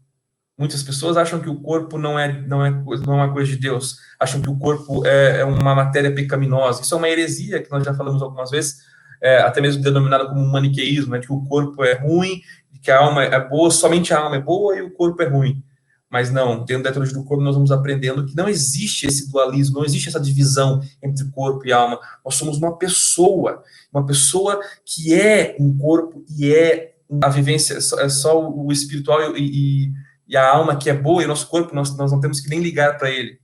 Muitas 0.56 0.84
pessoas 0.84 1.16
acham 1.16 1.40
que 1.40 1.50
o 1.50 1.60
corpo 1.60 1.98
não 1.98 2.16
é, 2.16 2.40
não 2.42 2.64
é, 2.64 2.70
não 3.04 3.24
é 3.24 3.32
coisa 3.32 3.50
de 3.50 3.58
Deus, 3.58 3.96
acham 4.20 4.40
que 4.40 4.48
o 4.48 4.56
corpo 4.56 5.04
é, 5.04 5.40
é 5.40 5.44
uma 5.44 5.74
matéria 5.74 6.14
pecaminosa. 6.14 6.80
Isso 6.80 6.94
é 6.94 6.98
uma 6.98 7.08
heresia 7.08 7.60
que 7.60 7.70
nós 7.72 7.84
já 7.84 7.92
falamos 7.92 8.22
algumas 8.22 8.52
vezes, 8.52 8.76
é, 9.20 9.38
até 9.38 9.60
mesmo 9.60 9.82
denominada 9.82 10.28
como 10.28 10.46
maniqueísmo, 10.46 11.10
né, 11.10 11.18
de 11.18 11.26
que 11.26 11.32
o 11.32 11.44
corpo 11.44 11.82
é 11.82 11.94
ruim, 11.94 12.40
que 12.86 12.90
a 12.92 13.00
alma 13.00 13.24
é 13.24 13.40
boa, 13.40 13.68
somente 13.68 14.14
a 14.14 14.20
alma 14.20 14.36
é 14.36 14.40
boa 14.40 14.76
e 14.76 14.82
o 14.82 14.92
corpo 14.92 15.20
é 15.20 15.26
ruim. 15.26 15.60
Mas 16.08 16.30
não, 16.30 16.64
dentro 16.64 16.84
da 16.84 16.92
teologia 16.92 17.16
do 17.16 17.24
corpo 17.24 17.42
nós 17.42 17.56
vamos 17.56 17.72
aprendendo 17.72 18.24
que 18.24 18.36
não 18.36 18.48
existe 18.48 19.08
esse 19.08 19.28
dualismo, 19.28 19.78
não 19.78 19.84
existe 19.84 20.08
essa 20.08 20.20
divisão 20.20 20.80
entre 21.02 21.28
corpo 21.30 21.66
e 21.66 21.72
alma. 21.72 21.98
Nós 22.24 22.36
somos 22.36 22.58
uma 22.58 22.78
pessoa, 22.78 23.60
uma 23.92 24.06
pessoa 24.06 24.60
que 24.84 25.12
é 25.12 25.56
um 25.58 25.76
corpo 25.76 26.24
e 26.38 26.54
é 26.54 26.94
a 27.20 27.28
vivência, 27.28 27.74
é 27.74 28.08
só 28.08 28.30
é 28.30 28.34
o 28.36 28.70
espiritual 28.70 29.36
e, 29.36 29.40
e, 29.88 29.92
e, 30.28 30.36
a 30.36 30.48
alma 30.48 30.76
que 30.76 30.88
é 30.88 30.94
boa, 30.94 31.22
e 31.22 31.24
o 31.24 31.28
nosso 31.28 31.48
corpo, 31.48 31.74
nós, 31.74 31.96
nós 31.96 32.12
não 32.12 32.20
temos 32.20 32.38
que 32.38 32.48
nem 32.48 32.60
ligar 32.60 32.96
para 32.98 33.10
ele. 33.10 33.40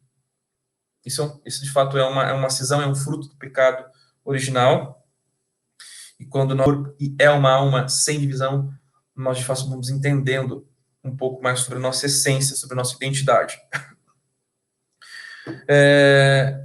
Isso, 1.05 1.43
isso, 1.45 1.65
de 1.65 1.71
fato, 1.71 1.99
é 1.99 2.05
uma, 2.05 2.29
é 2.29 2.33
uma 2.33 2.49
cisão, 2.49 2.81
é 2.81 2.87
um 2.87 2.95
fruto 2.95 3.29
do 3.29 3.37
pecado 3.37 3.85
original. 4.25 5.05
E 6.19 6.25
quando 6.25 6.55
nós 6.55 6.69
é 7.19 7.29
uma 7.29 7.51
alma 7.51 7.89
sem 7.89 8.21
divisão, 8.21 8.73
nós 9.23 9.39
de 9.39 9.45
fato 9.45 9.69
vamos 9.69 9.89
entendendo 9.89 10.67
um 11.05 11.17
pouco 11.17 11.43
mais 11.43 11.61
sobre 11.61 11.79
a 11.79 11.83
nossa 11.83 12.07
essência, 12.07 12.57
sobre 12.57 12.75
a 12.75 12.77
nossa 12.77 12.97
identidade. 12.97 13.57
É, 15.67 16.63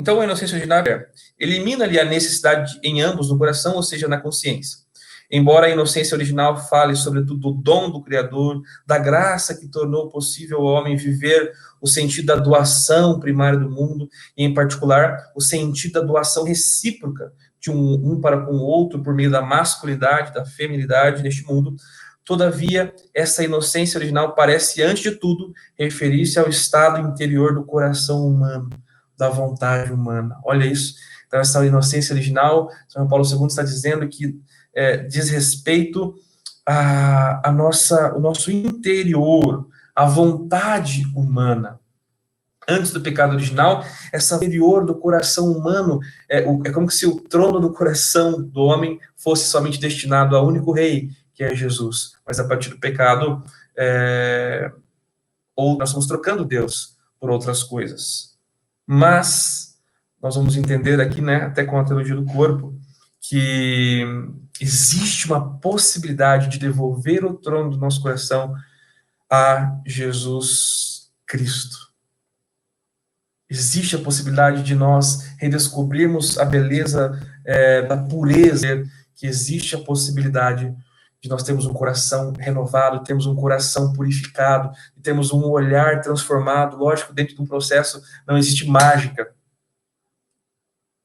então, 0.00 0.20
a 0.20 0.24
inocência 0.24 0.54
originária 0.54 1.08
elimina 1.36 1.84
ali 1.84 1.98
a 1.98 2.04
necessidade 2.04 2.78
em 2.80 3.00
ambos, 3.00 3.28
no 3.28 3.36
coração, 3.36 3.74
ou 3.74 3.82
seja, 3.82 4.06
na 4.06 4.20
consciência. 4.20 4.78
Embora 5.30 5.66
a 5.66 5.70
inocência 5.70 6.14
original 6.14 6.56
fale, 6.68 6.94
sobretudo, 6.94 7.40
do 7.40 7.52
dom 7.52 7.90
do 7.90 8.02
Criador, 8.02 8.62
da 8.86 8.98
graça 8.98 9.56
que 9.56 9.66
tornou 9.66 10.08
possível 10.08 10.58
ao 10.58 10.66
homem 10.66 10.96
viver 10.96 11.52
o 11.80 11.86
sentido 11.86 12.26
da 12.26 12.36
doação 12.36 13.18
primária 13.18 13.58
do 13.58 13.68
mundo, 13.68 14.08
e, 14.36 14.44
em 14.44 14.54
particular, 14.54 15.32
o 15.34 15.40
sentido 15.40 15.94
da 15.94 16.00
doação 16.02 16.44
recíproca 16.44 17.32
de 17.66 17.76
um, 17.76 18.12
um 18.12 18.20
para 18.20 18.40
com 18.44 18.52
o 18.52 18.62
outro 18.62 19.02
por 19.02 19.14
meio 19.14 19.30
da 19.30 19.42
masculinidade, 19.42 20.32
da 20.32 20.44
feminilidade 20.44 21.22
neste 21.22 21.44
mundo, 21.44 21.76
Todavia, 22.26 22.92
essa 23.14 23.44
inocência 23.44 23.98
original 23.98 24.34
parece, 24.34 24.82
antes 24.82 25.04
de 25.04 25.12
tudo, 25.12 25.52
referir-se 25.78 26.40
ao 26.40 26.48
estado 26.48 26.98
interior 26.98 27.54
do 27.54 27.64
coração 27.64 28.26
humano, 28.26 28.68
da 29.16 29.28
vontade 29.28 29.92
humana. 29.92 30.36
Olha 30.44 30.66
isso. 30.66 30.96
Então, 31.28 31.38
essa 31.38 31.64
inocência 31.64 32.12
original, 32.12 32.68
São 32.88 33.06
Paulo 33.06 33.24
II 33.24 33.46
está 33.46 33.62
dizendo 33.62 34.08
que 34.08 34.36
é, 34.74 34.96
diz 34.96 35.30
respeito 35.30 36.16
a, 36.66 37.48
a 37.48 37.52
nossa, 37.52 38.12
o 38.16 38.20
nosso 38.20 38.50
interior, 38.50 39.68
a 39.94 40.04
vontade 40.04 41.04
humana. 41.14 41.78
Antes 42.68 42.90
do 42.90 43.00
pecado 43.00 43.34
original, 43.34 43.84
essa 44.12 44.36
interior 44.36 44.84
do 44.84 44.94
coração 44.94 45.52
humano 45.52 46.00
é, 46.28 46.38
é 46.38 46.72
como 46.72 46.90
se 46.90 47.06
o 47.06 47.20
trono 47.20 47.60
do 47.60 47.72
coração 47.72 48.42
do 48.42 48.62
homem 48.62 48.98
fosse 49.16 49.46
somente 49.48 49.78
destinado 49.78 50.36
ao 50.36 50.46
único 50.46 50.72
rei, 50.72 51.10
que 51.32 51.44
é 51.44 51.54
Jesus. 51.54 52.12
Mas 52.26 52.40
a 52.40 52.48
partir 52.48 52.70
do 52.70 52.78
pecado, 52.78 53.44
é, 53.76 54.72
ou 55.54 55.78
nós 55.78 55.90
estamos 55.90 56.06
trocando 56.06 56.44
Deus 56.44 56.96
por 57.20 57.30
outras 57.30 57.62
coisas. 57.62 58.36
Mas 58.86 59.78
nós 60.20 60.34
vamos 60.34 60.56
entender 60.56 61.00
aqui, 61.00 61.20
né, 61.20 61.36
até 61.36 61.64
com 61.64 61.78
a 61.78 61.84
teologia 61.84 62.16
do 62.16 62.24
corpo, 62.24 62.74
que 63.20 64.04
existe 64.60 65.26
uma 65.26 65.58
possibilidade 65.58 66.48
de 66.48 66.58
devolver 66.58 67.24
o 67.24 67.34
trono 67.34 67.70
do 67.70 67.78
nosso 67.78 68.00
coração 68.00 68.54
a 69.30 69.76
Jesus 69.84 71.10
Cristo. 71.26 71.85
Existe 73.48 73.94
a 73.96 74.00
possibilidade 74.00 74.62
de 74.62 74.74
nós 74.74 75.34
redescobrirmos 75.38 76.38
a 76.38 76.44
beleza 76.44 77.20
é, 77.44 77.82
da 77.82 77.96
pureza, 77.96 78.84
que 79.14 79.26
existe 79.26 79.74
a 79.74 79.78
possibilidade 79.78 80.74
de 81.20 81.28
nós 81.28 81.42
termos 81.42 81.66
um 81.66 81.72
coração 81.72 82.32
renovado, 82.38 83.02
temos 83.02 83.26
um 83.26 83.34
coração 83.34 83.92
purificado, 83.92 84.70
temos 85.02 85.32
um 85.32 85.44
olhar 85.44 86.00
transformado. 86.00 86.76
Lógico, 86.76 87.14
dentro 87.14 87.34
de 87.34 87.42
um 87.42 87.46
processo 87.46 88.02
não 88.26 88.36
existe 88.36 88.68
mágica, 88.68 89.32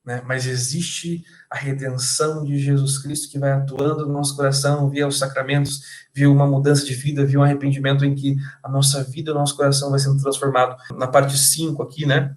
né? 0.06 0.22
mas 0.26 0.48
existe 0.48 1.24
a 1.50 1.56
redenção 1.56 2.44
de 2.44 2.58
Jesus 2.58 2.98
Cristo 2.98 3.30
que 3.30 3.40
vai 3.40 3.52
atuando 3.52 4.06
no 4.06 4.14
nosso 4.14 4.36
coração 4.36 4.90
via 4.90 5.08
os 5.08 5.20
sacramentos, 5.20 5.82
via 6.14 6.30
uma 6.30 6.48
mudança 6.48 6.86
de 6.86 6.94
vida, 6.94 7.26
via 7.26 7.40
um 7.40 7.44
arrependimento 7.44 8.04
em 8.04 8.16
que 8.16 8.36
a 8.64 8.70
nossa 8.70 9.04
vida, 9.04 9.32
o 9.32 9.36
nosso 9.36 9.56
coração 9.56 9.90
vai 9.90 10.00
sendo 10.00 10.22
transformado. 10.22 10.76
Na 10.98 11.08
parte 11.08 11.38
5 11.38 11.82
aqui, 11.84 12.06
né, 12.06 12.36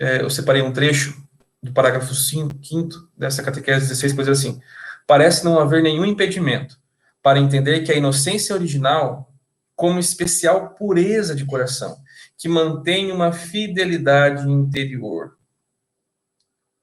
é, 0.00 0.22
eu 0.22 0.30
separei 0.30 0.62
um 0.62 0.72
trecho 0.72 1.16
do 1.62 1.72
parágrafo 1.72 2.14
5, 2.14 2.54
quinto 2.58 3.08
dessa 3.16 3.42
catequese 3.42 3.88
16, 3.88 4.12
coisa 4.12 4.32
assim. 4.32 4.60
Parece 5.06 5.44
não 5.44 5.58
haver 5.58 5.82
nenhum 5.82 6.04
impedimento 6.04 6.78
para 7.22 7.38
entender 7.38 7.80
que 7.80 7.90
a 7.90 7.96
inocência 7.96 8.54
original, 8.54 9.32
como 9.74 9.98
especial 9.98 10.70
pureza 10.74 11.34
de 11.34 11.44
coração, 11.44 11.96
que 12.38 12.48
mantém 12.48 13.10
uma 13.10 13.32
fidelidade 13.32 14.48
interior 14.48 15.36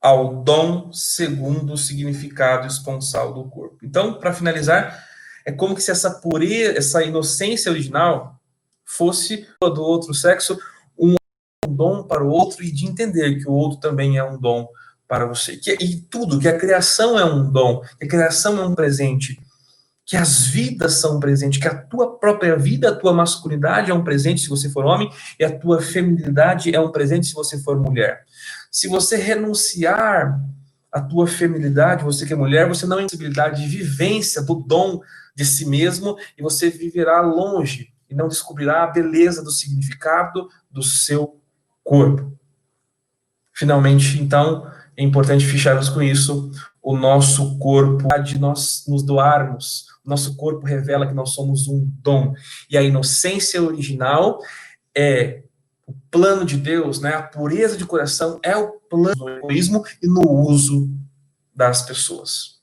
ao 0.03 0.43
dom 0.43 0.91
segundo 0.91 1.73
o 1.73 1.77
significado 1.77 2.67
esponsal 2.67 3.33
do 3.33 3.45
corpo. 3.45 3.77
Então, 3.81 4.15
para 4.15 4.33
finalizar, 4.33 5.01
é 5.45 5.51
como 5.53 5.79
se 5.79 5.89
essa 5.89 6.11
pureza, 6.11 6.77
essa 6.77 7.01
inocência 7.01 7.71
original 7.71 8.37
fosse 8.83 9.47
do 9.61 9.81
outro 9.81 10.13
sexo 10.13 10.59
um 10.99 11.15
dom 11.65 12.03
para 12.03 12.21
o 12.21 12.27
outro 12.27 12.65
e 12.65 12.71
de 12.71 12.85
entender 12.85 13.39
que 13.39 13.47
o 13.47 13.53
outro 13.53 13.79
também 13.79 14.17
é 14.17 14.23
um 14.23 14.37
dom 14.37 14.67
para 15.07 15.25
você. 15.25 15.55
Que, 15.55 15.71
e 15.79 16.01
tudo, 16.01 16.37
que 16.37 16.49
a 16.49 16.59
criação 16.59 17.17
é 17.17 17.23
um 17.23 17.49
dom, 17.49 17.81
que 17.97 18.05
a 18.05 18.09
criação 18.09 18.61
é 18.61 18.65
um 18.65 18.75
presente 18.75 19.39
que 20.05 20.17
as 20.17 20.47
vidas 20.47 20.95
são 20.95 21.17
um 21.17 21.19
presente, 21.19 21.59
que 21.59 21.67
a 21.67 21.75
tua 21.75 22.17
própria 22.19 22.57
vida, 22.57 22.89
a 22.89 22.95
tua 22.95 23.13
masculinidade 23.13 23.89
é 23.89 23.93
um 23.93 24.03
presente 24.03 24.41
se 24.41 24.49
você 24.49 24.69
for 24.69 24.85
homem, 24.85 25.09
e 25.39 25.45
a 25.45 25.57
tua 25.57 25.81
feminilidade 25.81 26.75
é 26.75 26.79
um 26.79 26.91
presente 26.91 27.27
se 27.27 27.33
você 27.33 27.57
for 27.57 27.79
mulher. 27.79 28.25
Se 28.73 28.87
você 28.87 29.17
renunciar 29.17 30.41
à 30.91 30.99
tua 30.99 31.27
feminilidade, 31.27 32.03
você 32.03 32.25
que 32.25 32.33
é 32.33 32.35
mulher, 32.35 32.67
você 32.67 32.87
não 32.87 32.97
tem 32.97 33.05
possibilidade 33.05 33.61
de 33.61 33.67
vivência 33.67 34.41
do 34.41 34.55
dom 34.55 34.99
de 35.35 35.45
si 35.45 35.63
mesmo, 35.63 36.17
e 36.35 36.41
você 36.41 36.71
viverá 36.71 37.21
longe 37.21 37.93
e 38.09 38.15
não 38.15 38.27
descobrirá 38.27 38.83
a 38.83 38.87
beleza 38.87 39.43
do 39.43 39.51
significado 39.51 40.49
do 40.71 40.81
seu 40.81 41.39
corpo. 41.83 42.35
Finalmente, 43.53 44.19
então, 44.19 44.67
é 44.97 45.03
importante 45.03 45.45
ficharmos 45.45 45.87
com 45.87 46.01
isso, 46.01 46.49
o 46.81 46.97
nosso 46.97 47.59
corpo, 47.59 48.07
de 48.23 48.39
nós 48.39 48.85
nos 48.87 49.03
doarmos, 49.03 49.85
nosso 50.03 50.35
corpo 50.35 50.65
revela 50.65 51.05
que 51.05 51.13
nós 51.13 51.29
somos 51.29 51.67
um 51.67 51.87
dom. 52.01 52.33
E 52.71 52.75
a 52.75 52.81
inocência 52.81 53.61
original 53.61 54.39
é 54.95 55.43
o 55.85 55.93
plano 56.09 56.45
de 56.45 56.57
Deus, 56.57 56.99
né? 57.01 57.13
A 57.13 57.23
pureza 57.23 57.77
de 57.77 57.85
coração 57.85 58.39
é 58.43 58.55
o 58.55 58.71
plano 58.89 59.15
do 59.15 59.29
egoísmo 59.29 59.83
e 60.01 60.07
no 60.07 60.29
uso 60.29 60.89
das 61.55 61.81
pessoas. 61.81 62.53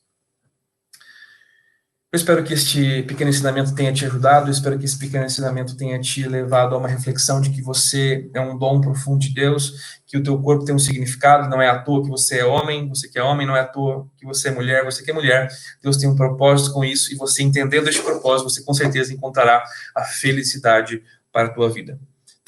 Eu 2.12 2.16
espero 2.16 2.42
que 2.42 2.52
este 2.52 3.04
pequeno 3.04 3.30
ensinamento 3.30 3.72
tenha 3.72 3.92
te 3.92 4.04
ajudado, 4.04 4.48
eu 4.48 4.50
espero 4.50 4.76
que 4.76 4.84
esse 4.84 4.98
pequeno 4.98 5.24
ensinamento 5.24 5.76
tenha 5.76 5.96
te 6.00 6.26
levado 6.26 6.74
a 6.74 6.78
uma 6.78 6.88
reflexão 6.88 7.40
de 7.40 7.50
que 7.50 7.62
você 7.62 8.28
é 8.34 8.40
um 8.40 8.58
dom 8.58 8.80
profundo 8.80 9.20
de 9.20 9.32
Deus, 9.32 10.00
que 10.08 10.18
o 10.18 10.22
teu 10.22 10.36
corpo 10.42 10.64
tem 10.64 10.74
um 10.74 10.78
significado, 10.78 11.48
não 11.48 11.62
é 11.62 11.68
à 11.68 11.78
toa 11.78 12.02
que 12.02 12.10
você 12.10 12.40
é 12.40 12.44
homem, 12.44 12.88
você 12.88 13.08
que 13.08 13.16
é 13.16 13.22
homem, 13.22 13.46
não 13.46 13.54
é 13.54 13.60
à 13.60 13.64
toa 13.64 14.08
que 14.16 14.26
você 14.26 14.48
é 14.48 14.50
mulher, 14.50 14.84
você 14.84 15.04
que 15.04 15.10
é 15.12 15.14
mulher. 15.14 15.48
Deus 15.80 15.98
tem 15.98 16.08
um 16.08 16.16
propósito 16.16 16.72
com 16.72 16.84
isso, 16.84 17.12
e 17.12 17.16
você 17.16 17.44
entendendo 17.44 17.86
este 17.86 18.02
propósito, 18.02 18.50
você 18.50 18.64
com 18.64 18.74
certeza 18.74 19.14
encontrará 19.14 19.62
a 19.94 20.02
felicidade 20.02 21.04
para 21.32 21.46
a 21.46 21.52
tua 21.52 21.70
vida. 21.70 21.96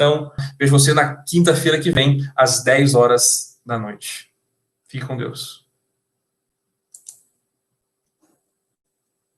Então, 0.02 0.32
vejo 0.58 0.72
você 0.72 0.92
na 0.92 1.22
quinta-feira 1.22 1.78
que 1.78 1.92
vem, 1.92 2.28
às 2.34 2.64
10 2.64 2.96
horas 2.96 3.60
da 3.64 3.78
noite. 3.78 4.32
Fique 4.88 5.06
com 5.06 5.16
Deus. 5.16 5.61